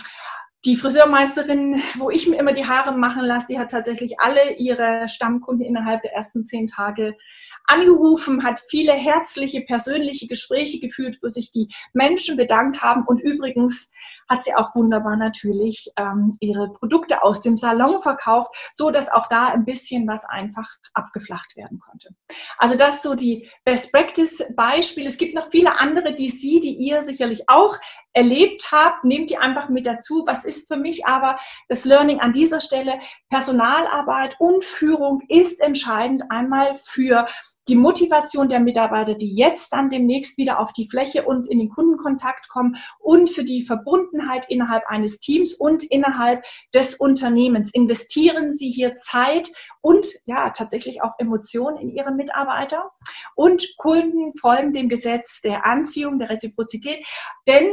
die 0.66 0.78
Friseurmeisterin, 0.78 1.82
wo 1.96 2.10
ich 2.10 2.28
mir 2.28 2.38
immer 2.38 2.54
die 2.54 2.66
Haare 2.66 2.98
machen 2.98 3.24
lasse, 3.24 3.48
die 3.50 3.60
hat 3.60 3.72
tatsächlich 3.72 4.20
alle 4.20 4.54
ihre 4.56 5.10
Stammkunden 5.10 5.66
innerhalb 5.66 6.02
der 6.02 6.14
ersten 6.14 6.46
zehn 6.46 6.68
Tage 6.68 7.18
angerufen, 7.66 8.44
hat 8.44 8.62
viele 8.70 8.94
herzliche, 8.94 9.62
persönliche 9.62 10.28
Gespräche 10.28 10.80
geführt, 10.80 11.20
wo 11.22 11.28
sich 11.28 11.52
die 11.52 11.68
Menschen 11.94 12.38
bedankt 12.38 12.82
haben. 12.82 13.04
Und 13.06 13.20
übrigens 13.22 13.92
hat 14.34 14.44
sie 14.44 14.56
auch 14.56 14.74
wunderbar 14.76 15.16
natürlich 15.16 15.92
ähm, 15.96 16.36
ihre 16.40 16.74
Produkte 16.74 17.24
aus 17.24 17.42
dem 17.42 17.56
Salon 17.56 18.00
verkauft, 18.00 18.54
so 18.72 18.90
dass 18.90 19.10
auch 19.10 19.28
da 19.28 19.48
ein 19.50 19.64
bisschen 19.64 20.08
was 20.08 20.26
einfach 20.26 20.68
abgeflacht 20.94 21.56
werden 21.56 21.80
konnte. 21.80 22.10
Also 22.58 22.76
das 22.76 23.04
so 23.04 23.14
die 23.14 23.48
Best 23.64 23.92
Practice 23.92 24.44
Beispiele. 24.56 25.08
Es 25.08 25.18
gibt 25.18 25.36
noch 25.36 25.52
viele 25.52 25.80
andere, 25.80 26.14
die 26.14 26.30
Sie, 26.30 26.60
die 26.60 26.76
ihr 26.76 27.02
sicherlich 27.02 27.44
auch 27.48 27.78
erlebt 28.14 28.72
habt, 28.72 29.04
nehmt 29.04 29.30
die 29.30 29.38
einfach 29.38 29.70
mit 29.70 29.86
dazu. 29.86 30.24
Was 30.26 30.46
ist 30.46 30.68
für 30.68 30.78
mich 30.78 31.06
aber 31.06 31.38
das 31.68 31.86
Learning 31.86 32.20
an 32.20 32.32
dieser 32.32 32.60
Stelle? 32.60 33.00
Personalarbeit 33.30 34.36
und 34.40 34.64
Führung 34.64 35.22
ist 35.28 35.60
entscheidend 35.60 36.24
einmal 36.30 36.76
für 36.76 37.28
die 37.68 37.76
Motivation 37.76 38.50
der 38.50 38.60
Mitarbeiter, 38.60 39.16
die 39.16 39.34
jetzt 39.34 39.72
dann 39.72 39.90
demnächst 39.90 40.38
wieder 40.38 40.60
auf 40.60 40.74
die 40.74 40.90
Fläche 40.90 41.24
und 41.24 41.50
in 41.50 41.60
den 41.60 41.70
Kundenkontakt 41.70 42.50
kommen 42.50 42.78
und 43.00 43.30
für 43.30 43.44
die 43.44 43.64
Verbundenheit 43.64 44.50
innerhalb 44.50 44.84
eines 44.88 45.20
Teams 45.20 45.54
und 45.54 45.84
innerhalb 45.84 46.44
des 46.74 46.96
Unternehmens. 46.96 47.74
Investieren 47.74 48.52
Sie 48.52 48.70
hier 48.70 48.96
Zeit 48.96 49.50
und 49.82 50.08
ja, 50.26 50.50
tatsächlich 50.50 51.02
auch 51.02 51.14
Emotionen 51.18 51.78
in 51.78 51.90
Ihre 51.90 52.12
Mitarbeiter 52.12 52.92
und 53.36 53.66
Kunden 53.78 54.32
folgen 54.34 54.74
dem 54.74 54.90
Gesetz 54.90 55.42
der 55.42 55.66
Anziehung, 55.66 56.20
der 56.20 56.30
Reziprozität, 56.30 57.06
denn 57.48 57.66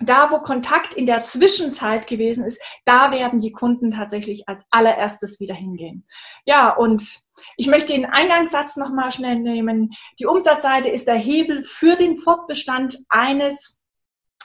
da, 0.00 0.30
wo 0.30 0.38
Kontakt 0.40 0.94
in 0.94 1.06
der 1.06 1.24
Zwischenzeit 1.24 2.06
gewesen 2.06 2.44
ist, 2.44 2.60
da 2.84 3.10
werden 3.10 3.40
die 3.40 3.52
Kunden 3.52 3.90
tatsächlich 3.90 4.48
als 4.48 4.64
allererstes 4.70 5.40
wieder 5.40 5.54
hingehen. 5.54 6.04
Ja, 6.44 6.70
und 6.70 7.20
ich 7.56 7.66
möchte 7.66 7.92
den 7.92 8.06
Eingangssatz 8.06 8.76
nochmal 8.76 9.12
schnell 9.12 9.36
nehmen. 9.36 9.92
Die 10.18 10.26
Umsatzseite 10.26 10.88
ist 10.88 11.06
der 11.06 11.16
Hebel 11.16 11.62
für 11.62 11.96
den 11.96 12.16
Fortbestand 12.16 12.98
eines 13.08 13.80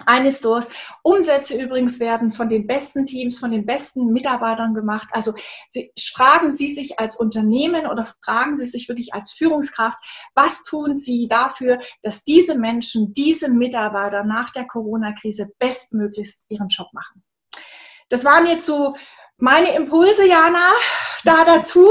eines 0.06 0.40
Stores. 0.40 0.70
Umsätze 1.04 1.62
übrigens 1.62 2.00
werden 2.00 2.32
von 2.32 2.50
den 2.50 2.68
besten 2.68 3.06
Teams, 3.06 3.40
von 3.40 3.52
den 3.52 3.66
besten 3.66 4.12
Mitarbeitern 4.12 4.74
gemacht. 4.74 5.10
Also 5.12 5.34
Sie, 5.68 5.92
fragen 6.14 6.52
Sie 6.52 6.70
sich 6.70 7.00
als 7.00 7.16
Unternehmen 7.16 7.86
oder 7.88 8.06
fragen 8.24 8.56
Sie 8.56 8.66
sich 8.66 8.88
wirklich 8.88 9.14
als 9.14 9.32
Führungskraft, 9.32 9.98
was 10.34 10.64
tun 10.64 10.96
Sie 10.96 11.28
dafür, 11.28 11.80
dass 12.02 12.24
diese 12.24 12.58
Menschen, 12.58 13.14
diese 13.14 13.50
Mitarbeiter 13.50 14.24
nach 14.24 14.50
der 14.52 14.66
Corona-Krise 14.66 15.52
bestmöglichst 15.60 16.46
ihren 16.50 16.70
Job 16.70 16.88
machen. 16.94 17.24
Das 18.10 18.26
waren 18.26 18.46
jetzt 18.46 18.66
so 18.66 18.96
meine 19.42 19.76
Impulse, 19.76 20.28
Jana, 20.28 20.72
da 21.24 21.44
dazu. 21.46 21.90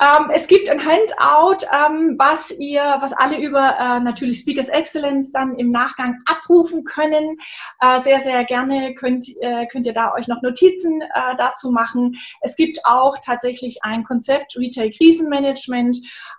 Ähm, 0.00 0.30
es 0.32 0.46
gibt 0.46 0.68
ein 0.68 0.80
Handout, 0.84 1.66
ähm, 1.72 2.14
was 2.18 2.52
ihr, 2.52 2.96
was 3.00 3.12
alle 3.12 3.38
über 3.38 3.76
äh, 3.78 4.00
natürlich 4.00 4.38
Speakers 4.38 4.68
Excellence 4.68 5.32
dann 5.32 5.56
im 5.56 5.70
Nachgang 5.70 6.16
abrufen 6.26 6.84
können. 6.84 7.38
Äh, 7.80 7.98
sehr, 7.98 8.20
sehr 8.20 8.44
gerne 8.44 8.94
könnt, 8.94 9.26
äh, 9.40 9.66
könnt 9.66 9.86
ihr 9.86 9.92
da 9.92 10.14
euch 10.14 10.28
noch 10.28 10.42
Notizen 10.42 11.02
äh, 11.02 11.36
dazu 11.36 11.70
machen. 11.70 12.16
Es 12.40 12.56
gibt 12.56 12.78
auch 12.84 13.16
tatsächlich 13.24 13.82
ein 13.82 14.04
Konzept 14.04 14.56
Retail 14.56 14.90
Krisenmanagement. 14.90 15.96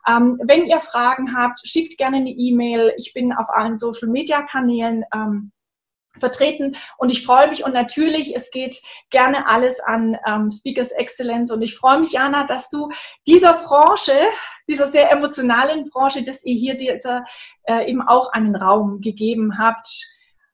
Ähm, 0.08 0.40
wenn 0.44 0.66
ihr 0.66 0.80
Fragen 0.80 1.36
habt, 1.36 1.60
schickt 1.68 1.98
gerne 1.98 2.18
eine 2.18 2.30
E-Mail. 2.30 2.94
Ich 2.98 3.14
bin 3.14 3.34
auf 3.34 3.50
allen 3.50 3.78
Social 3.78 4.08
Media 4.08 4.42
Kanälen 4.44 5.04
ähm, 5.14 5.52
vertreten. 6.20 6.76
Und 6.98 7.10
ich 7.10 7.26
freue 7.26 7.50
mich 7.50 7.64
und 7.64 7.74
natürlich, 7.74 8.36
es 8.36 8.52
geht 8.52 8.82
gerne 9.10 9.48
alles 9.48 9.80
an 9.80 10.18
ähm, 10.28 10.50
Speakers 10.52 10.92
Excellence. 10.92 11.52
Und 11.52 11.62
ich 11.62 11.76
freue 11.76 12.00
mich, 12.00 12.14
Jana, 12.14 12.46
dass 12.46 12.70
du 12.70 12.90
dieser 13.26 13.54
Branche, 13.54 14.14
dieser 14.68 14.88
sehr 14.88 15.12
emotionalen 15.12 15.86
Branche, 15.90 16.24
dass 16.24 16.46
ihr 16.46 16.56
hier 16.56 16.76
dieser 16.76 17.26
äh, 17.64 17.90
eben 17.90 18.02
auch 18.02 18.32
einen 18.34 18.56
Raum 18.56 19.02
gegeben 19.02 19.58
habt, 19.60 19.88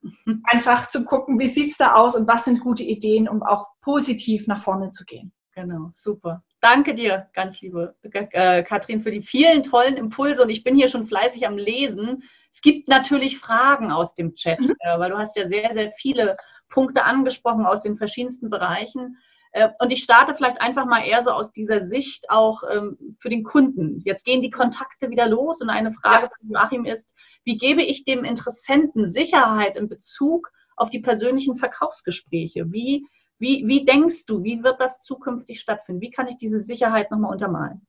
mhm. 0.02 0.42
einfach 0.44 0.88
zu 0.88 1.04
gucken, 1.04 1.38
wie 1.38 1.46
sieht 1.46 1.72
es 1.72 1.76
da 1.76 1.94
aus 1.94 2.14
und 2.14 2.28
was 2.28 2.44
sind 2.44 2.60
gute 2.60 2.82
Ideen, 2.82 3.28
um 3.28 3.42
auch 3.42 3.66
positiv 3.80 4.46
nach 4.46 4.60
vorne 4.60 4.90
zu 4.90 5.04
gehen. 5.04 5.32
Genau, 5.54 5.90
super. 5.92 6.42
Danke 6.64 6.94
dir, 6.94 7.28
ganz 7.34 7.60
liebe 7.60 7.94
äh, 8.04 8.62
Katrin, 8.62 9.02
für 9.02 9.10
die 9.10 9.20
vielen 9.20 9.62
tollen 9.62 9.98
Impulse. 9.98 10.42
Und 10.42 10.48
ich 10.48 10.64
bin 10.64 10.74
hier 10.74 10.88
schon 10.88 11.06
fleißig 11.06 11.46
am 11.46 11.58
Lesen. 11.58 12.22
Es 12.54 12.62
gibt 12.62 12.88
natürlich 12.88 13.38
Fragen 13.38 13.92
aus 13.92 14.14
dem 14.14 14.34
Chat, 14.34 14.60
mhm. 14.60 14.74
äh, 14.78 14.98
weil 14.98 15.10
du 15.10 15.18
hast 15.18 15.36
ja 15.36 15.46
sehr, 15.46 15.74
sehr 15.74 15.92
viele 15.92 16.38
Punkte 16.70 17.04
angesprochen 17.04 17.66
aus 17.66 17.82
den 17.82 17.98
verschiedensten 17.98 18.48
Bereichen. 18.48 19.18
Äh, 19.52 19.68
und 19.78 19.92
ich 19.92 20.02
starte 20.02 20.34
vielleicht 20.34 20.58
einfach 20.62 20.86
mal 20.86 21.04
eher 21.04 21.22
so 21.22 21.32
aus 21.32 21.52
dieser 21.52 21.86
Sicht 21.86 22.30
auch 22.30 22.62
ähm, 22.72 22.96
für 23.20 23.28
den 23.28 23.44
Kunden. 23.44 24.00
Jetzt 24.02 24.24
gehen 24.24 24.40
die 24.40 24.50
Kontakte 24.50 25.10
wieder 25.10 25.28
los 25.28 25.60
und 25.60 25.68
eine 25.68 25.92
Frage 25.92 26.30
von 26.34 26.48
Joachim 26.48 26.86
ist, 26.86 27.14
wie 27.44 27.58
gebe 27.58 27.82
ich 27.82 28.04
dem 28.04 28.24
Interessenten 28.24 29.06
Sicherheit 29.06 29.76
in 29.76 29.90
Bezug 29.90 30.50
auf 30.76 30.88
die 30.88 31.00
persönlichen 31.00 31.56
Verkaufsgespräche? 31.56 32.72
Wie 32.72 33.06
wie, 33.38 33.66
wie 33.66 33.84
denkst 33.84 34.26
du, 34.26 34.42
wie 34.42 34.62
wird 34.62 34.80
das 34.80 35.02
zukünftig 35.02 35.60
stattfinden? 35.60 36.00
Wie 36.00 36.10
kann 36.10 36.28
ich 36.28 36.36
diese 36.36 36.60
Sicherheit 36.60 37.10
nochmal 37.10 37.32
untermalen? 37.32 37.86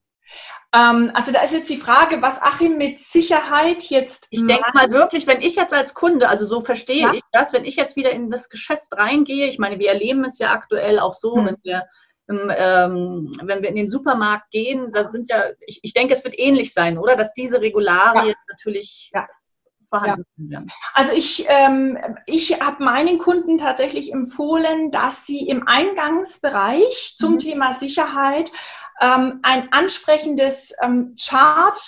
Ähm, 0.73 1.11
also 1.13 1.31
da 1.31 1.41
ist 1.41 1.53
jetzt 1.53 1.69
die 1.69 1.77
Frage, 1.77 2.21
was 2.21 2.41
Achim 2.41 2.77
mit 2.77 2.99
Sicherheit 2.99 3.83
jetzt. 3.83 4.27
Ich 4.31 4.45
denke 4.45 4.71
mal 4.73 4.89
wirklich, 4.91 5.27
wenn 5.27 5.41
ich 5.41 5.55
jetzt 5.55 5.73
als 5.73 5.93
Kunde, 5.93 6.27
also 6.27 6.45
so 6.45 6.61
verstehe 6.61 7.01
ja. 7.01 7.13
ich 7.13 7.21
das, 7.31 7.53
wenn 7.53 7.65
ich 7.65 7.75
jetzt 7.75 7.95
wieder 7.95 8.11
in 8.11 8.31
das 8.31 8.49
Geschäft 8.49 8.87
reingehe, 8.91 9.47
ich 9.47 9.59
meine, 9.59 9.79
wir 9.79 9.89
erleben 9.89 10.25
es 10.25 10.39
ja 10.39 10.51
aktuell 10.51 10.99
auch 10.99 11.13
so, 11.13 11.37
hm. 11.37 11.45
wenn 11.45 11.57
wir 11.63 11.83
ähm, 12.27 13.31
wenn 13.43 13.61
wir 13.61 13.69
in 13.69 13.75
den 13.75 13.87
Supermarkt 13.87 14.49
gehen, 14.49 14.91
da 14.91 15.09
sind 15.09 15.29
ja, 15.29 15.43
ich, 15.67 15.79
ich 15.83 15.93
denke, 15.93 16.15
es 16.15 16.23
wird 16.23 16.37
ähnlich 16.39 16.73
sein, 16.73 16.97
oder? 16.97 17.15
Dass 17.15 17.33
diese 17.33 17.61
Regularien 17.61 18.29
ja. 18.29 18.35
natürlich 18.49 19.11
ja 19.13 19.27
vorhanden 19.99 20.51
ja. 20.51 20.63
Also 20.93 21.13
ich, 21.13 21.45
ähm, 21.47 21.97
ich 22.25 22.59
habe 22.61 22.83
meinen 22.83 23.17
Kunden 23.19 23.57
tatsächlich 23.57 24.11
empfohlen, 24.11 24.91
dass 24.91 25.25
sie 25.25 25.47
im 25.47 25.67
Eingangsbereich 25.67 27.15
zum 27.17 27.33
mhm. 27.33 27.39
Thema 27.39 27.73
Sicherheit 27.73 28.51
ähm, 29.01 29.39
ein 29.43 29.71
ansprechendes 29.71 30.73
ähm, 30.81 31.15
Chart 31.19 31.79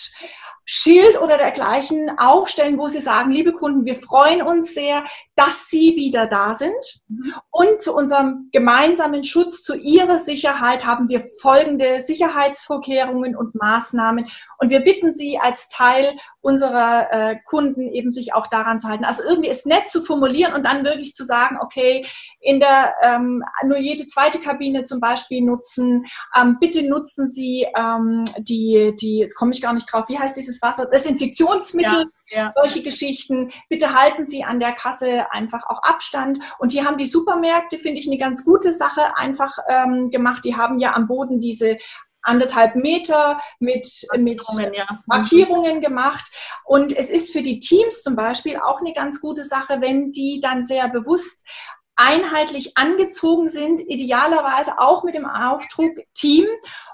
Schild 0.69 1.19
oder 1.21 1.37
dergleichen 1.37 2.19
aufstellen, 2.19 2.77
wo 2.77 2.89
Sie 2.89 2.99
sagen, 2.99 3.31
liebe 3.31 3.53
Kunden, 3.53 3.85
wir 3.85 3.95
freuen 3.95 4.41
uns 4.41 4.73
sehr, 4.73 5.05
dass 5.37 5.69
Sie 5.69 5.95
wieder 5.95 6.27
da 6.27 6.53
sind. 6.53 6.75
Mhm. 7.07 7.33
Und 7.51 7.81
zu 7.81 7.95
unserem 7.95 8.49
gemeinsamen 8.51 9.23
Schutz, 9.23 9.63
zu 9.63 9.75
Ihrer 9.75 10.17
Sicherheit 10.17 10.85
haben 10.85 11.07
wir 11.07 11.21
folgende 11.41 12.01
Sicherheitsvorkehrungen 12.01 13.37
und 13.37 13.55
Maßnahmen. 13.55 14.27
Und 14.57 14.69
wir 14.69 14.81
bitten 14.81 15.13
Sie 15.13 15.39
als 15.39 15.69
Teil 15.69 16.17
unserer 16.41 17.11
äh, 17.11 17.35
Kunden 17.45 17.87
eben 17.93 18.11
sich 18.11 18.33
auch 18.33 18.47
daran 18.47 18.79
zu 18.79 18.89
halten. 18.89 19.05
Also 19.05 19.23
irgendwie 19.23 19.49
ist 19.49 19.65
nett 19.65 19.87
zu 19.87 20.01
formulieren 20.01 20.53
und 20.53 20.65
dann 20.65 20.83
wirklich 20.83 21.13
zu 21.13 21.23
sagen, 21.23 21.57
okay, 21.61 22.05
in 22.39 22.59
der 22.59 22.93
ähm, 23.03 23.43
nur 23.65 23.77
jede 23.77 24.07
zweite 24.07 24.39
Kabine 24.39 24.83
zum 24.83 24.99
Beispiel 24.99 25.41
nutzen. 25.41 26.05
Ähm, 26.35 26.57
bitte 26.59 26.87
nutzen 26.87 27.29
Sie 27.29 27.67
ähm, 27.77 28.23
die, 28.39 28.95
die, 28.99 29.19
jetzt 29.19 29.35
komme 29.35 29.51
ich 29.51 29.61
gar 29.61 29.73
nicht 29.73 29.91
drauf, 29.91 30.09
wie 30.09 30.17
heißt 30.17 30.35
dieses 30.35 30.56
Wasser? 30.61 30.85
Desinfektionsmittel. 30.85 32.11
Ja, 32.29 32.37
ja. 32.37 32.51
Solche 32.55 32.83
Geschichten. 32.83 33.51
Bitte 33.69 33.93
halten 33.93 34.25
Sie 34.25 34.43
an 34.43 34.59
der 34.59 34.73
Kasse 34.73 35.31
einfach 35.31 35.63
auch 35.67 35.81
Abstand. 35.83 36.39
Und 36.59 36.71
hier 36.71 36.85
haben 36.85 36.97
die 36.97 37.05
Supermärkte, 37.05 37.77
finde 37.77 37.99
ich, 37.99 38.07
eine 38.07 38.17
ganz 38.17 38.43
gute 38.43 38.73
Sache 38.73 39.15
einfach 39.15 39.57
ähm, 39.69 40.09
gemacht. 40.09 40.43
Die 40.45 40.55
haben 40.55 40.79
ja 40.79 40.93
am 40.93 41.07
Boden 41.07 41.39
diese 41.39 41.77
anderthalb 42.21 42.75
Meter 42.75 43.39
mit, 43.59 43.87
mit 44.17 44.41
ja. 44.73 45.01
Markierungen 45.05 45.81
gemacht. 45.81 46.29
Und 46.65 46.95
es 46.95 47.09
ist 47.09 47.31
für 47.31 47.41
die 47.41 47.59
Teams 47.59 48.03
zum 48.03 48.15
Beispiel 48.15 48.57
auch 48.57 48.81
eine 48.81 48.93
ganz 48.93 49.21
gute 49.21 49.45
Sache, 49.45 49.81
wenn 49.81 50.11
die 50.11 50.39
dann 50.41 50.63
sehr 50.63 50.89
bewusst 50.89 51.47
einheitlich 51.95 52.77
angezogen 52.77 53.49
sind, 53.49 53.79
idealerweise 53.79 54.79
auch 54.79 55.03
mit 55.03 55.15
dem 55.15 55.25
Aufdruck 55.25 55.95
Team. 56.13 56.45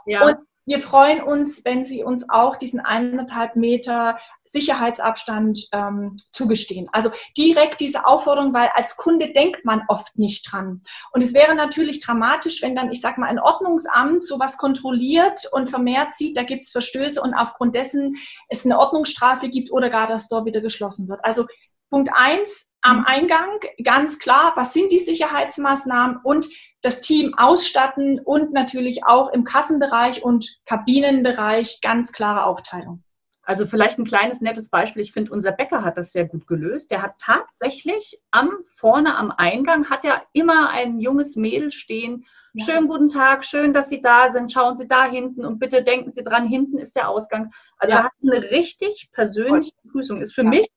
Ja. 0.06 0.28
Und 0.28 0.38
wir 0.66 0.80
freuen 0.80 1.22
uns, 1.22 1.66
wenn 1.66 1.84
Sie 1.84 2.04
uns 2.04 2.30
auch 2.30 2.56
diesen 2.56 2.80
eineinhalb 2.80 3.56
Meter 3.56 4.18
Sicherheitsabstand 4.46 5.68
ähm, 5.74 6.16
zugestehen. 6.32 6.88
Also 6.92 7.12
direkt 7.38 7.82
diese 7.82 8.06
Aufforderung, 8.06 8.54
weil 8.54 8.70
als 8.74 8.96
Kunde 8.98 9.32
denkt 9.32 9.66
man 9.66 9.84
oft 9.88 10.18
nicht 10.18 10.52
dran. 10.52 10.82
Und 11.12 11.24
es 11.24 11.34
wäre 11.34 11.56
natürlich 11.56 12.00
dramatisch, 12.00 12.62
wenn 12.62 12.76
dann, 12.76 12.92
ich 12.92 13.02
sag 13.02 13.18
mal, 13.18 13.28
ein 13.28 13.40
Ordnungsamt 13.40 14.24
sowas 14.26 14.58
kontrolliert 14.58 15.48
und 15.52 15.70
vermehrt 15.70 16.14
sieht, 16.14 16.38
da 16.38 16.44
gibt 16.44 16.66
es 16.66 16.72
Verstöße 16.72 17.22
und 17.22 17.34
aufgrund 17.34 17.76
dessen 17.76 18.16
es 18.48 18.66
eine 18.66 18.80
Ordnungsstrafe 18.80 19.50
gibt 19.50 19.72
oder 19.72 19.90
gar 19.90 20.08
das 20.08 20.26
Store 20.26 20.46
wieder 20.46 20.62
geschlossen 20.62 21.08
wird. 21.08 21.24
Also 21.24 21.46
Punkt 21.90 22.10
eins 22.14 22.73
am. 22.84 23.06
Eingang, 23.06 23.60
ganz 23.84 24.20
klar, 24.20 24.54
was 24.56 24.74
sind 24.74 24.92
die 24.92 25.00
Sicherheitsmaßnahmen 25.00 26.18
und 26.24 26.48
das 26.82 27.02
Team 27.02 27.34
ausstatten 27.38 28.20
und 28.20 28.52
natürlich 28.52 29.06
auch 29.06 29.32
im 29.32 29.46
Kassenbereich 29.46 30.24
und 30.24 30.60
Kabinenbereich 30.66 31.80
ganz 31.82 32.12
klare 32.12 32.46
Aufteilung. 32.46 33.04
Also 33.46 33.66
vielleicht 33.66 34.00
ein 34.00 34.06
kleines 34.06 34.40
nettes 34.40 34.70
Beispiel. 34.70 35.02
Ich 35.02 35.12
finde, 35.12 35.32
unser 35.32 35.52
Bäcker 35.52 35.84
hat 35.84 35.98
das 35.98 36.12
sehr 36.14 36.26
gut 36.26 36.48
gelöst. 36.48 36.92
Der 36.92 37.02
hat 37.02 37.16
tatsächlich 37.20 38.20
am 38.32 38.52
vorne 38.76 39.18
am 39.18 39.32
Eingang 39.32 39.90
hat 39.90 40.06
er 40.06 40.24
immer 40.32 40.70
ein 40.70 41.00
junges 41.00 41.36
Mädel 41.36 41.72
stehen. 41.72 42.26
Ja. 42.54 42.66
Schönen 42.66 42.88
guten 42.88 43.10
Tag, 43.10 43.44
schön, 43.44 43.74
dass 43.74 43.90
Sie 43.90 44.00
da 44.00 44.32
sind. 44.32 44.52
Schauen 44.52 44.78
Sie 44.78 44.88
da 44.88 45.10
hinten 45.10 45.44
und 45.44 45.60
bitte 45.60 45.84
denken 45.84 46.12
Sie 46.14 46.24
dran, 46.24 46.48
hinten 46.48 46.78
ist 46.78 46.96
der 46.96 47.10
Ausgang. 47.10 47.52
Also 47.78 47.94
ja. 47.94 48.00
er 48.00 48.04
hat 48.06 48.12
eine 48.22 48.52
richtig 48.52 49.10
persönliche 49.12 49.72
Begrüßung. 49.84 50.22
Ist 50.22 50.36
für 50.36 50.44
ja. 50.44 50.50
mich 50.50 50.68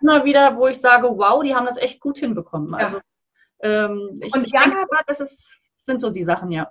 immer 0.00 0.24
wieder, 0.24 0.56
wo 0.56 0.66
ich 0.66 0.78
sage, 0.80 1.08
wow, 1.08 1.42
die 1.42 1.54
haben 1.54 1.66
das 1.66 1.76
echt 1.76 2.00
gut 2.00 2.18
hinbekommen. 2.18 2.74
Also 2.74 3.00
ähm, 3.60 4.20
ich, 4.22 4.34
und 4.34 4.46
ich 4.46 4.52
denke, 4.52 4.86
das, 5.06 5.20
ist, 5.20 5.58
sind 5.76 6.00
so 6.00 6.10
die 6.10 6.24
Sachen, 6.24 6.50
ja. 6.50 6.70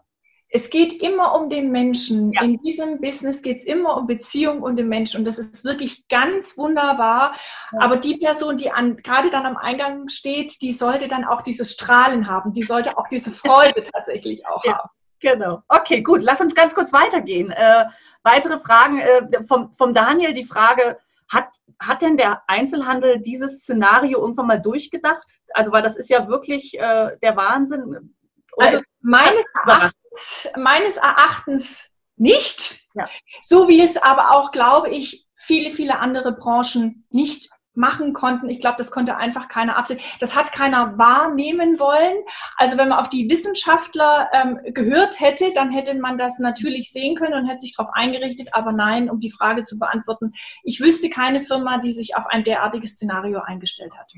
Es 0.56 0.70
geht 0.70 1.02
immer 1.02 1.34
um 1.34 1.50
den 1.50 1.72
Menschen. 1.72 2.32
Ja. 2.32 2.44
In 2.44 2.62
diesem 2.62 3.02
Business 3.02 3.42
geht 3.42 3.58
es 3.58 3.66
immer 3.66 3.98
um 3.98 4.06
Beziehung 4.06 4.62
und 4.62 4.76
den 4.76 4.88
Menschen. 4.88 5.18
Und 5.18 5.26
das 5.26 5.40
ist 5.40 5.66
wirklich 5.66 6.08
ganz 6.10 6.60
wunderbar. 6.60 7.36
Ja. 7.72 7.80
Aber 7.80 7.98
die 7.98 8.18
Person, 8.18 8.58
die 8.58 8.70
an, 8.70 8.96
gerade 8.98 9.32
dann 9.32 9.48
am 9.48 9.58
Eingang 9.58 10.10
steht, 10.10 10.62
die 10.62 10.72
sollte 10.72 11.08
dann 11.08 11.26
auch 11.26 11.42
dieses 11.42 11.72
Strahlen 11.72 12.28
haben. 12.28 12.54
Die 12.54 12.62
sollte 12.62 13.00
auch 13.00 13.08
diese 13.08 13.32
Freude 13.32 13.82
tatsächlich 13.94 14.46
auch 14.46 14.64
ja. 14.64 14.78
haben. 14.78 14.90
Genau. 15.22 15.64
Okay, 15.70 16.04
gut. 16.04 16.22
Lass 16.22 16.40
uns 16.40 16.54
ganz 16.54 16.76
kurz 16.76 16.94
weitergehen. 16.94 17.50
Äh, 17.50 17.86
weitere 18.22 18.60
Fragen 18.60 19.00
äh, 19.00 19.44
vom, 19.48 19.74
vom 19.74 19.96
Daniel. 19.96 20.34
Die 20.34 20.46
Frage, 20.46 21.00
hat, 21.34 21.50
hat 21.80 22.02
denn 22.02 22.18
der 22.18 22.44
Einzelhandel 22.48 23.20
dieses 23.20 23.62
Szenario 23.62 24.20
irgendwann 24.20 24.48
mal 24.48 24.62
durchgedacht? 24.62 25.40
Also, 25.54 25.72
weil 25.72 25.84
das 25.84 25.96
ist 25.96 26.10
ja 26.10 26.28
wirklich 26.28 26.78
äh, 26.80 27.18
der 27.22 27.36
Wahnsinn. 27.36 28.14
Oder 28.56 28.68
also 28.68 28.82
meines 29.02 29.44
Erachtens, 29.66 30.52
meines 30.58 30.98
Erachtens 30.98 31.92
nicht. 32.16 32.86
Ja. 32.94 33.10
So 33.42 33.68
wie 33.68 33.82
es 33.82 33.98
aber 33.98 34.36
auch, 34.36 34.52
glaube 34.52 34.90
ich, 34.90 35.28
viele, 35.36 35.72
viele 35.72 36.00
andere 36.00 36.34
Branchen 36.34 37.06
nicht 37.10 37.50
machen 37.76 38.14
konnten. 38.14 38.50
Ich 38.50 38.60
glaube, 38.60 38.78
das 38.78 38.92
konnte 38.92 39.18
einfach 39.18 39.48
keiner 39.48 39.78
absehen. 39.78 40.00
Das 40.20 40.36
hat 40.36 40.52
keiner 40.52 40.98
wahrnehmen 40.98 41.80
wollen. 41.80 42.18
Also 42.58 42.78
wenn 42.78 42.90
man 42.90 43.00
auf 43.00 43.10
die 43.10 43.30
Wissenschaftler 43.30 44.30
ähm, 44.34 44.60
gehört 44.74 45.20
hätte, 45.20 45.52
dann 45.54 45.72
hätte 45.72 45.96
man 45.96 46.18
das 46.18 46.40
natürlich 46.40 46.92
sehen 46.92 47.16
können 47.16 47.34
und 47.34 47.48
hätte 47.48 47.62
sich 47.62 47.76
darauf 47.76 47.94
eingerichtet. 47.94 48.50
Aber 48.54 48.72
nein, 48.72 49.10
um 49.10 49.20
die 49.20 49.32
Frage 49.32 49.64
zu 49.64 49.80
beantworten, 49.80 50.34
ich 50.64 50.80
wüsste 50.80 51.10
keine 51.10 51.42
Firma, 51.42 51.80
die 51.80 51.92
sich 51.92 52.16
auf 52.16 52.26
ein 52.28 52.44
derartiges 52.44 52.92
Szenario 52.92 53.40
eingestellt 53.40 53.98
hat. 53.98 54.14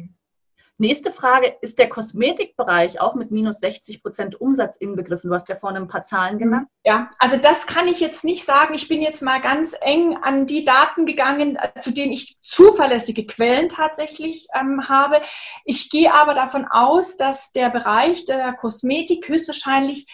Nächste 0.77 1.13
Frage, 1.13 1.55
ist 1.61 1.79
der 1.79 1.87
Kosmetikbereich 1.87 2.99
auch 2.99 3.15
mit 3.15 3.31
minus 3.31 3.59
60 3.59 4.03
Prozent 4.03 4.41
Umsatz 4.41 4.75
inbegriffen? 4.75 5.29
Du 5.29 5.33
hast 5.33 5.47
ja 5.47 5.55
vorhin 5.55 5.83
ein 5.83 5.87
paar 5.87 6.03
Zahlen 6.03 6.37
genannt. 6.37 6.67
Ja, 6.83 7.09
also 7.17 7.37
das 7.37 7.65
kann 7.65 7.87
ich 7.87 8.01
jetzt 8.01 8.25
nicht 8.25 8.43
sagen. 8.43 8.73
Ich 8.73 8.89
bin 8.89 9.01
jetzt 9.01 9.21
mal 9.21 9.39
ganz 9.39 9.73
eng 9.79 10.17
an 10.21 10.45
die 10.45 10.65
Daten 10.65 11.05
gegangen, 11.05 11.55
äh, 11.55 11.79
zu 11.79 11.91
denen 11.91 12.11
ich 12.11 12.37
zuverlässige 12.41 13.25
Quellen 13.25 13.69
tatsächlich 13.69 14.47
ähm, 14.53 14.89
habe. 14.89 15.21
Ich 15.63 15.89
gehe 15.89 16.13
aber 16.13 16.33
davon 16.33 16.65
aus, 16.69 17.15
dass 17.15 17.53
der 17.53 17.69
Bereich 17.69 18.25
der 18.25 18.51
Kosmetik 18.51 19.29
höchstwahrscheinlich, 19.29 20.07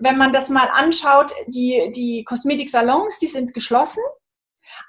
wenn 0.00 0.18
man 0.18 0.32
das 0.32 0.48
mal 0.48 0.70
anschaut, 0.72 1.32
die, 1.46 1.92
die 1.94 2.24
Kosmetiksalons, 2.24 3.20
die 3.20 3.28
sind 3.28 3.54
geschlossen. 3.54 4.02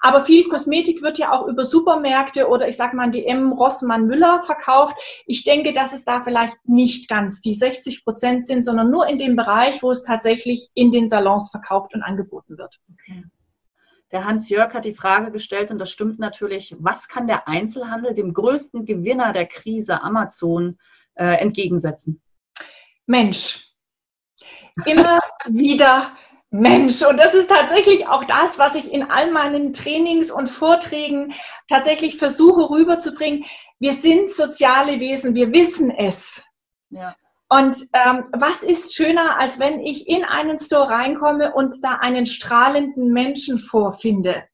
Aber 0.00 0.20
viel 0.20 0.48
Kosmetik 0.48 1.02
wird 1.02 1.18
ja 1.18 1.32
auch 1.32 1.46
über 1.46 1.64
Supermärkte 1.64 2.48
oder 2.48 2.68
ich 2.68 2.76
sag 2.76 2.94
mal 2.94 3.10
DM 3.10 3.52
Rossmann 3.52 4.06
Müller 4.06 4.40
verkauft. 4.42 4.96
Ich 5.26 5.44
denke, 5.44 5.72
dass 5.72 5.92
es 5.92 6.04
da 6.04 6.22
vielleicht 6.22 6.56
nicht 6.64 7.08
ganz 7.08 7.40
die 7.40 7.54
60 7.54 8.04
Prozent 8.04 8.46
sind, 8.46 8.64
sondern 8.64 8.90
nur 8.90 9.06
in 9.08 9.18
dem 9.18 9.36
Bereich, 9.36 9.82
wo 9.82 9.90
es 9.90 10.02
tatsächlich 10.02 10.70
in 10.74 10.90
den 10.90 11.08
Salons 11.08 11.50
verkauft 11.50 11.94
und 11.94 12.02
angeboten 12.02 12.58
wird. 12.58 12.80
Okay. 12.92 13.24
Der 14.12 14.24
Hans-Jörg 14.24 14.72
hat 14.72 14.84
die 14.84 14.94
Frage 14.94 15.32
gestellt, 15.32 15.70
und 15.70 15.78
das 15.78 15.90
stimmt 15.90 16.18
natürlich, 16.18 16.76
was 16.78 17.08
kann 17.08 17.26
der 17.26 17.48
Einzelhandel 17.48 18.14
dem 18.14 18.32
größten 18.32 18.84
Gewinner 18.84 19.32
der 19.32 19.46
Krise 19.46 20.00
Amazon 20.00 20.78
äh, 21.14 21.40
entgegensetzen? 21.40 22.22
Mensch, 23.06 23.72
immer 24.84 25.20
wieder 25.48 26.12
Mensch. 26.50 27.02
Und 27.02 27.18
das 27.18 27.34
ist 27.34 27.50
tatsächlich 27.50 28.06
auch 28.06 28.24
das, 28.24 28.58
was 28.58 28.74
ich 28.74 28.92
in 28.92 29.10
all 29.10 29.30
meinen 29.30 29.72
Trainings 29.72 30.30
und 30.30 30.48
Vorträgen 30.48 31.34
tatsächlich 31.68 32.18
versuche 32.18 32.70
rüberzubringen. 32.70 33.44
Wir 33.78 33.92
sind 33.92 34.30
soziale 34.30 35.00
Wesen, 35.00 35.34
wir 35.34 35.52
wissen 35.52 35.90
es. 35.90 36.44
Ja. 36.90 37.14
Und 37.48 37.76
ähm, 37.92 38.24
was 38.32 38.62
ist 38.62 38.94
schöner, 38.94 39.38
als 39.38 39.60
wenn 39.60 39.80
ich 39.80 40.08
in 40.08 40.24
einen 40.24 40.58
Store 40.58 40.88
reinkomme 40.88 41.54
und 41.54 41.76
da 41.82 41.94
einen 41.94 42.26
strahlenden 42.26 43.12
Menschen 43.12 43.58
vorfinde? 43.58 44.44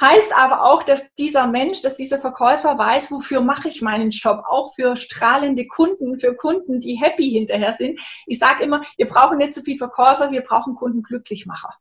Heißt 0.00 0.36
aber 0.36 0.62
auch, 0.62 0.82
dass 0.82 1.14
dieser 1.14 1.46
Mensch, 1.46 1.80
dass 1.80 1.96
dieser 1.96 2.18
Verkäufer 2.18 2.78
weiß, 2.78 3.10
wofür 3.10 3.40
mache 3.40 3.68
ich 3.68 3.82
meinen 3.82 4.10
Job, 4.10 4.42
auch 4.48 4.74
für 4.74 4.96
strahlende 4.96 5.66
Kunden, 5.66 6.18
für 6.18 6.34
Kunden, 6.34 6.80
die 6.80 6.94
happy 6.94 7.30
hinterher 7.30 7.72
sind. 7.72 8.00
Ich 8.26 8.38
sage 8.38 8.64
immer, 8.64 8.82
wir 8.96 9.06
brauchen 9.06 9.38
nicht 9.38 9.54
so 9.54 9.62
viel 9.62 9.76
Verkäufer, 9.76 10.30
wir 10.30 10.42
brauchen 10.42 10.74
Kunden 10.74 11.02
Glücklichmacher. 11.02 11.74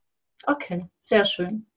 Okay, 0.46 0.86
sehr 1.02 1.26
schön. 1.26 1.68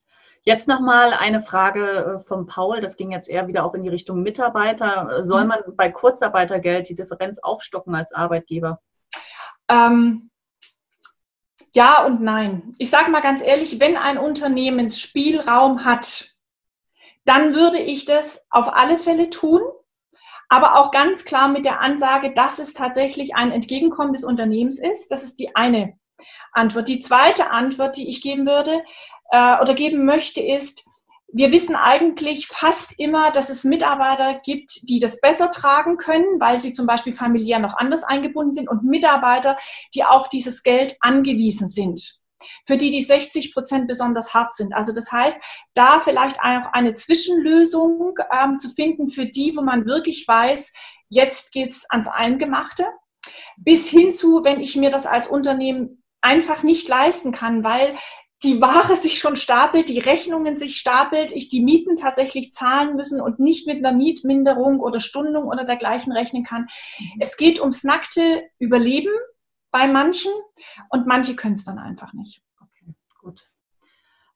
Jetzt 0.43 0.67
nochmal 0.67 1.13
eine 1.13 1.41
Frage 1.41 2.19
äh, 2.19 2.19
von 2.19 2.47
Paul, 2.47 2.79
das 2.79 2.95
ging 2.95 3.11
jetzt 3.11 3.29
eher 3.29 3.47
wieder 3.47 3.65
auch 3.65 3.73
in 3.73 3.83
die 3.83 3.89
Richtung 3.89 4.21
Mitarbeiter. 4.23 5.23
Soll 5.25 5.43
mhm. 5.43 5.47
man 5.49 5.59
bei 5.75 5.91
Kurzarbeitergeld 5.91 6.87
die 6.89 6.95
Differenz 6.95 7.39
aufstocken 7.39 7.93
als 7.93 8.13
Arbeitgeber? 8.13 8.79
Ähm, 9.67 10.29
ja 11.73 12.03
und 12.05 12.21
nein. 12.21 12.73
Ich 12.77 12.89
sage 12.89 13.11
mal 13.11 13.21
ganz 13.21 13.41
ehrlich, 13.41 13.79
wenn 13.79 13.97
ein 13.97 14.17
Unternehmen 14.17 14.91
Spielraum 14.91 15.85
hat, 15.85 16.29
dann 17.25 17.55
würde 17.55 17.79
ich 17.79 18.05
das 18.05 18.47
auf 18.49 18.73
alle 18.73 18.97
Fälle 18.97 19.29
tun, 19.29 19.61
aber 20.47 20.79
auch 20.79 20.91
ganz 20.91 21.25
klar 21.25 21.47
mit 21.47 21.63
der 21.65 21.79
Ansage, 21.79 22.33
dass 22.33 22.57
es 22.59 22.73
tatsächlich 22.73 23.35
ein 23.35 23.51
Entgegenkommen 23.51 24.13
des 24.13 24.23
Unternehmens 24.23 24.79
ist. 24.79 25.09
Das 25.11 25.23
ist 25.23 25.39
die 25.39 25.55
eine 25.55 25.93
Antwort. 26.51 26.87
Die 26.87 26.99
zweite 26.99 27.51
Antwort, 27.51 27.97
die 27.97 28.09
ich 28.09 28.21
geben 28.21 28.47
würde 28.47 28.81
äh, 29.31 29.61
oder 29.61 29.75
geben 29.75 30.05
möchte, 30.05 30.41
ist, 30.41 30.88
wir 31.31 31.51
wissen 31.51 31.75
eigentlich 31.75 32.47
fast 32.47 32.93
immer, 32.97 33.31
dass 33.31 33.49
es 33.49 33.63
Mitarbeiter 33.63 34.39
gibt, 34.43 34.89
die 34.89 34.99
das 34.99 35.21
besser 35.21 35.51
tragen 35.51 35.97
können, 35.97 36.39
weil 36.39 36.57
sie 36.57 36.73
zum 36.73 36.87
Beispiel 36.87 37.13
familiär 37.13 37.59
noch 37.59 37.77
anders 37.77 38.03
eingebunden 38.03 38.51
sind 38.51 38.69
und 38.69 38.83
Mitarbeiter, 38.83 39.57
die 39.93 40.03
auf 40.03 40.29
dieses 40.29 40.63
Geld 40.63 40.97
angewiesen 41.01 41.67
sind 41.67 42.19
für 42.65 42.77
die 42.77 42.91
die 42.91 43.01
60 43.01 43.53
Prozent 43.53 43.87
besonders 43.87 44.33
hart 44.33 44.53
sind. 44.53 44.73
Also 44.73 44.93
das 44.93 45.11
heißt, 45.11 45.41
da 45.73 45.99
vielleicht 45.99 46.39
auch 46.39 46.71
eine 46.71 46.93
Zwischenlösung 46.93 48.15
ähm, 48.31 48.59
zu 48.59 48.69
finden 48.69 49.09
für 49.09 49.25
die, 49.25 49.55
wo 49.55 49.61
man 49.61 49.85
wirklich 49.85 50.25
weiß, 50.27 50.71
jetzt 51.09 51.51
geht's 51.51 51.85
ans 51.89 52.07
Eingemachte, 52.07 52.85
bis 53.57 53.89
hin 53.89 54.11
zu, 54.11 54.43
wenn 54.43 54.61
ich 54.61 54.75
mir 54.75 54.89
das 54.89 55.05
als 55.05 55.27
Unternehmen 55.27 56.03
einfach 56.21 56.63
nicht 56.63 56.87
leisten 56.87 57.31
kann, 57.31 57.63
weil 57.63 57.95
die 58.43 58.61
Ware 58.61 58.95
sich 58.95 59.19
schon 59.19 59.35
stapelt, 59.35 59.89
die 59.89 59.99
Rechnungen 59.99 60.55
sich 60.55 60.77
stapelt, 60.77 61.33
ich 61.33 61.49
die 61.49 61.61
Mieten 61.61 61.95
tatsächlich 61.95 62.51
zahlen 62.51 62.95
müssen 62.95 63.19
und 63.19 63.39
nicht 63.39 63.67
mit 63.67 63.85
einer 63.85 63.95
Mietminderung 63.95 64.79
oder 64.79 64.99
Stundung 64.99 65.45
oder 65.45 65.65
dergleichen 65.65 66.13
rechnen 66.13 66.43
kann. 66.43 66.67
Mhm. 66.99 67.17
Es 67.19 67.37
geht 67.37 67.59
ums 67.59 67.83
nackte 67.83 68.43
Überleben 68.57 69.11
bei 69.71 69.87
manchen 69.87 70.31
und 70.89 71.05
manche 71.05 71.35
können 71.35 71.53
es 71.53 71.65
dann 71.65 71.79
einfach 71.79 72.13
nicht. 72.13 72.41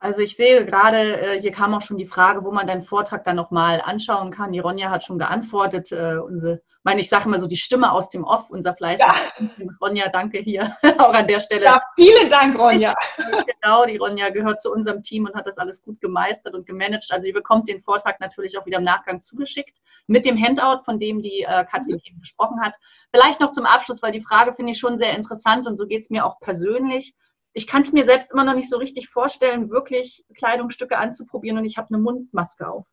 Also 0.03 0.19
ich 0.19 0.35
sehe 0.35 0.65
gerade, 0.65 0.97
äh, 0.97 1.39
hier 1.39 1.53
kam 1.53 1.73
auch 1.73 1.81
schon 1.81 1.95
die 1.95 2.05
Frage, 2.05 2.43
wo 2.43 2.51
man 2.51 2.67
deinen 2.67 2.83
Vortrag 2.83 3.23
dann 3.23 3.37
nochmal 3.37 3.81
anschauen 3.81 4.31
kann. 4.31 4.51
Die 4.51 4.59
Ronja 4.59 4.89
hat 4.89 5.05
schon 5.05 5.17
geantwortet. 5.17 5.93
Äh, 5.93 6.17
unsere, 6.17 6.61
meine, 6.83 6.99
ich 6.99 7.07
sage 7.07 7.29
mal 7.29 7.39
so 7.39 7.47
die 7.47 7.55
Stimme 7.55 7.89
aus 7.89 8.09
dem 8.09 8.25
Off, 8.25 8.49
unser 8.49 8.75
fleißiger 8.75 9.07
ja. 9.07 9.47
Ronja, 9.79 10.09
danke 10.09 10.39
hier 10.39 10.75
auch 10.97 11.13
an 11.13 11.25
der 11.25 11.39
Stelle. 11.39 11.63
Ja, 11.63 11.81
vielen 11.95 12.27
Dank, 12.27 12.59
Ronja. 12.59 12.93
genau, 13.17 13.85
die 13.85 13.95
Ronja 13.95 14.27
gehört 14.27 14.59
zu 14.59 14.73
unserem 14.73 15.03
Team 15.03 15.23
und 15.23 15.35
hat 15.35 15.47
das 15.47 15.57
alles 15.57 15.81
gut 15.81 16.01
gemeistert 16.01 16.53
und 16.53 16.65
gemanagt. 16.65 17.07
Also 17.09 17.27
ihr 17.27 17.33
bekommt 17.33 17.69
den 17.69 17.81
Vortrag 17.81 18.19
natürlich 18.19 18.57
auch 18.57 18.65
wieder 18.65 18.79
im 18.79 18.83
Nachgang 18.83 19.21
zugeschickt 19.21 19.77
mit 20.07 20.25
dem 20.25 20.37
Handout, 20.37 20.83
von 20.83 20.99
dem 20.99 21.21
die 21.21 21.43
äh, 21.43 21.63
Katrin 21.63 22.01
eben 22.03 22.19
gesprochen 22.19 22.59
hat. 22.59 22.75
Vielleicht 23.15 23.39
noch 23.39 23.51
zum 23.51 23.65
Abschluss, 23.65 24.03
weil 24.03 24.11
die 24.11 24.21
Frage 24.21 24.53
finde 24.53 24.73
ich 24.73 24.79
schon 24.79 24.97
sehr 24.97 25.15
interessant 25.15 25.65
und 25.65 25.77
so 25.77 25.87
geht 25.87 26.01
es 26.01 26.09
mir 26.09 26.25
auch 26.25 26.41
persönlich 26.41 27.13
ich 27.53 27.67
kann 27.67 27.83
es 27.83 27.93
mir 27.93 28.05
selbst 28.05 28.31
immer 28.31 28.43
noch 28.43 28.55
nicht 28.55 28.69
so 28.69 28.77
richtig 28.77 29.09
vorstellen, 29.09 29.69
wirklich 29.69 30.25
Kleidungsstücke 30.35 30.97
anzuprobieren 30.97 31.57
und 31.57 31.65
ich 31.65 31.77
habe 31.77 31.89
eine 31.93 32.01
Mundmaske 32.01 32.67
auf. 32.67 32.85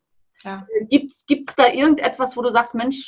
Ja. 0.43 0.65
Gibt 0.89 1.49
es 1.49 1.55
da 1.55 1.67
irgendetwas, 1.67 2.35
wo 2.37 2.41
du 2.41 2.51
sagst, 2.51 2.73
Mensch, 2.73 3.07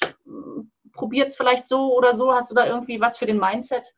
probiert 0.92 1.30
es 1.30 1.38
vielleicht 1.38 1.68
so 1.68 1.96
oder 1.96 2.14
so? 2.14 2.34
Hast 2.34 2.52
du 2.52 2.56
da 2.56 2.66
irgendwie 2.66 3.00
was 3.00 3.18
für 3.18 3.26
den 3.26 3.40
Mindset? 3.40 3.94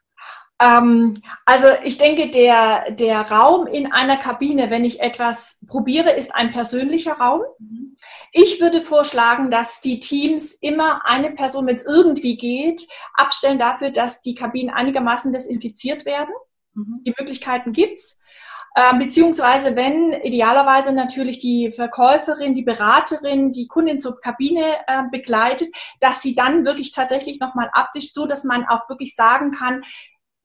Ähm, 0.61 1.21
also 1.45 1.67
ich 1.83 1.97
denke, 1.97 2.29
der, 2.29 2.91
der 2.91 3.29
Raum 3.29 3.67
in 3.67 3.91
einer 3.91 4.17
Kabine, 4.17 4.69
wenn 4.69 4.85
ich 4.85 5.01
etwas 5.01 5.59
probiere, 5.67 6.11
ist 6.11 6.33
ein 6.33 6.51
persönlicher 6.51 7.13
Raum. 7.13 7.41
Mhm. 7.59 7.97
Ich 8.31 8.61
würde 8.61 8.81
vorschlagen, 8.81 9.51
dass 9.51 9.81
die 9.81 9.99
Teams 9.99 10.53
immer 10.53 11.05
eine 11.05 11.31
Person, 11.31 11.67
wenn 11.67 11.75
es 11.75 11.85
irgendwie 11.85 12.37
geht, 12.37 12.87
abstellen 13.13 13.59
dafür, 13.59 13.91
dass 13.91 14.21
die 14.21 14.35
Kabinen 14.35 14.73
einigermaßen 14.73 15.33
desinfiziert 15.33 16.05
werden. 16.05 16.33
Mhm. 16.75 17.01
Die 17.05 17.13
Möglichkeiten 17.17 17.73
gibt's. 17.73 18.19
Ähm, 18.77 18.99
beziehungsweise 18.99 19.77
wenn 19.77 20.11
idealerweise 20.11 20.91
natürlich 20.91 21.39
die 21.39 21.71
Verkäuferin, 21.71 22.55
die 22.55 22.63
Beraterin, 22.63 23.53
die 23.53 23.67
Kundin 23.67 23.99
zur 23.99 24.19
Kabine 24.19 24.75
äh, 24.87 25.03
begleitet, 25.09 25.73
dass 26.01 26.21
sie 26.21 26.35
dann 26.35 26.65
wirklich 26.65 26.91
tatsächlich 26.91 27.39
nochmal 27.39 27.69
abwischt, 27.71 28.13
so 28.13 28.25
dass 28.25 28.43
man 28.43 28.65
auch 28.65 28.89
wirklich 28.89 29.15
sagen 29.15 29.51
kann, 29.51 29.83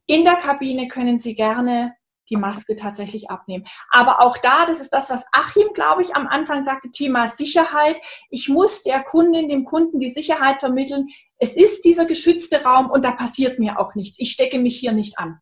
in 0.06 0.24
der 0.24 0.36
Kabine 0.36 0.88
können 0.88 1.18
Sie 1.18 1.34
gerne 1.34 1.94
die 2.30 2.36
Maske 2.36 2.76
tatsächlich 2.76 3.30
abnehmen. 3.30 3.66
Aber 3.90 4.20
auch 4.20 4.38
da, 4.38 4.64
das 4.66 4.80
ist 4.80 4.90
das, 4.90 5.10
was 5.10 5.26
Achim, 5.32 5.68
glaube 5.74 6.02
ich, 6.02 6.14
am 6.14 6.28
Anfang 6.28 6.62
sagte, 6.62 6.90
Thema 6.90 7.26
Sicherheit. 7.26 7.96
Ich 8.30 8.48
muss 8.48 8.82
der 8.84 9.02
Kundin, 9.02 9.48
dem 9.48 9.64
Kunden 9.64 9.98
die 9.98 10.10
Sicherheit 10.10 10.60
vermitteln. 10.60 11.08
Es 11.38 11.56
ist 11.56 11.84
dieser 11.84 12.04
geschützte 12.04 12.62
Raum 12.62 12.90
und 12.90 13.04
da 13.04 13.10
passiert 13.10 13.58
mir 13.58 13.78
auch 13.78 13.94
nichts. 13.96 14.18
Ich 14.18 14.30
stecke 14.30 14.58
mich 14.58 14.78
hier 14.78 14.92
nicht 14.92 15.18
an. 15.18 15.40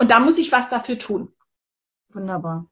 Und 0.00 0.10
da 0.10 0.18
muss 0.18 0.38
ich 0.38 0.50
was 0.50 0.70
dafür 0.70 0.98
tun. 0.98 1.30
Wunderbar. 2.14 2.64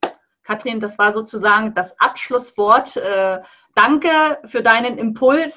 Katrin, 0.45 0.81
das 0.81 0.97
war 0.97 1.13
sozusagen 1.13 1.75
das 1.75 1.95
Abschlusswort. 2.01 2.97
Äh, 2.97 3.43
danke 3.75 4.39
für 4.47 4.63
deinen 4.63 4.97
Impuls. 4.97 5.55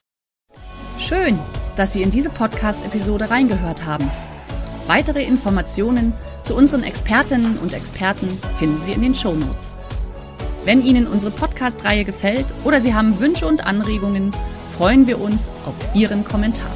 Schön, 1.00 1.40
dass 1.78 1.94
Sie 1.94 2.02
in 2.02 2.12
diese 2.12 2.30
Podcast-Episode 2.30 3.30
reingehört 3.30 3.86
haben. 3.86 4.12
Weitere 4.86 5.24
Informationen 5.24 6.12
zu 6.44 6.56
unseren 6.56 6.84
Expertinnen 6.84 7.58
und 7.60 7.72
Experten 7.74 8.28
finden 8.58 8.82
Sie 8.82 8.92
in 8.92 9.02
den 9.02 9.16
Show 9.16 9.34
Notes. 9.34 9.78
Wenn 10.66 10.82
Ihnen 10.82 11.08
unsere 11.08 11.32
Podcast-Reihe 11.32 12.04
gefällt 12.04 12.48
oder 12.66 12.82
Sie 12.82 12.94
haben 12.94 13.18
Wünsche 13.22 13.48
und 13.48 13.66
Anregungen, 13.66 14.34
freuen 14.72 15.08
wir 15.08 15.22
uns 15.22 15.50
auf 15.66 15.96
Ihren 15.96 16.26
Kommentar. 16.26 16.76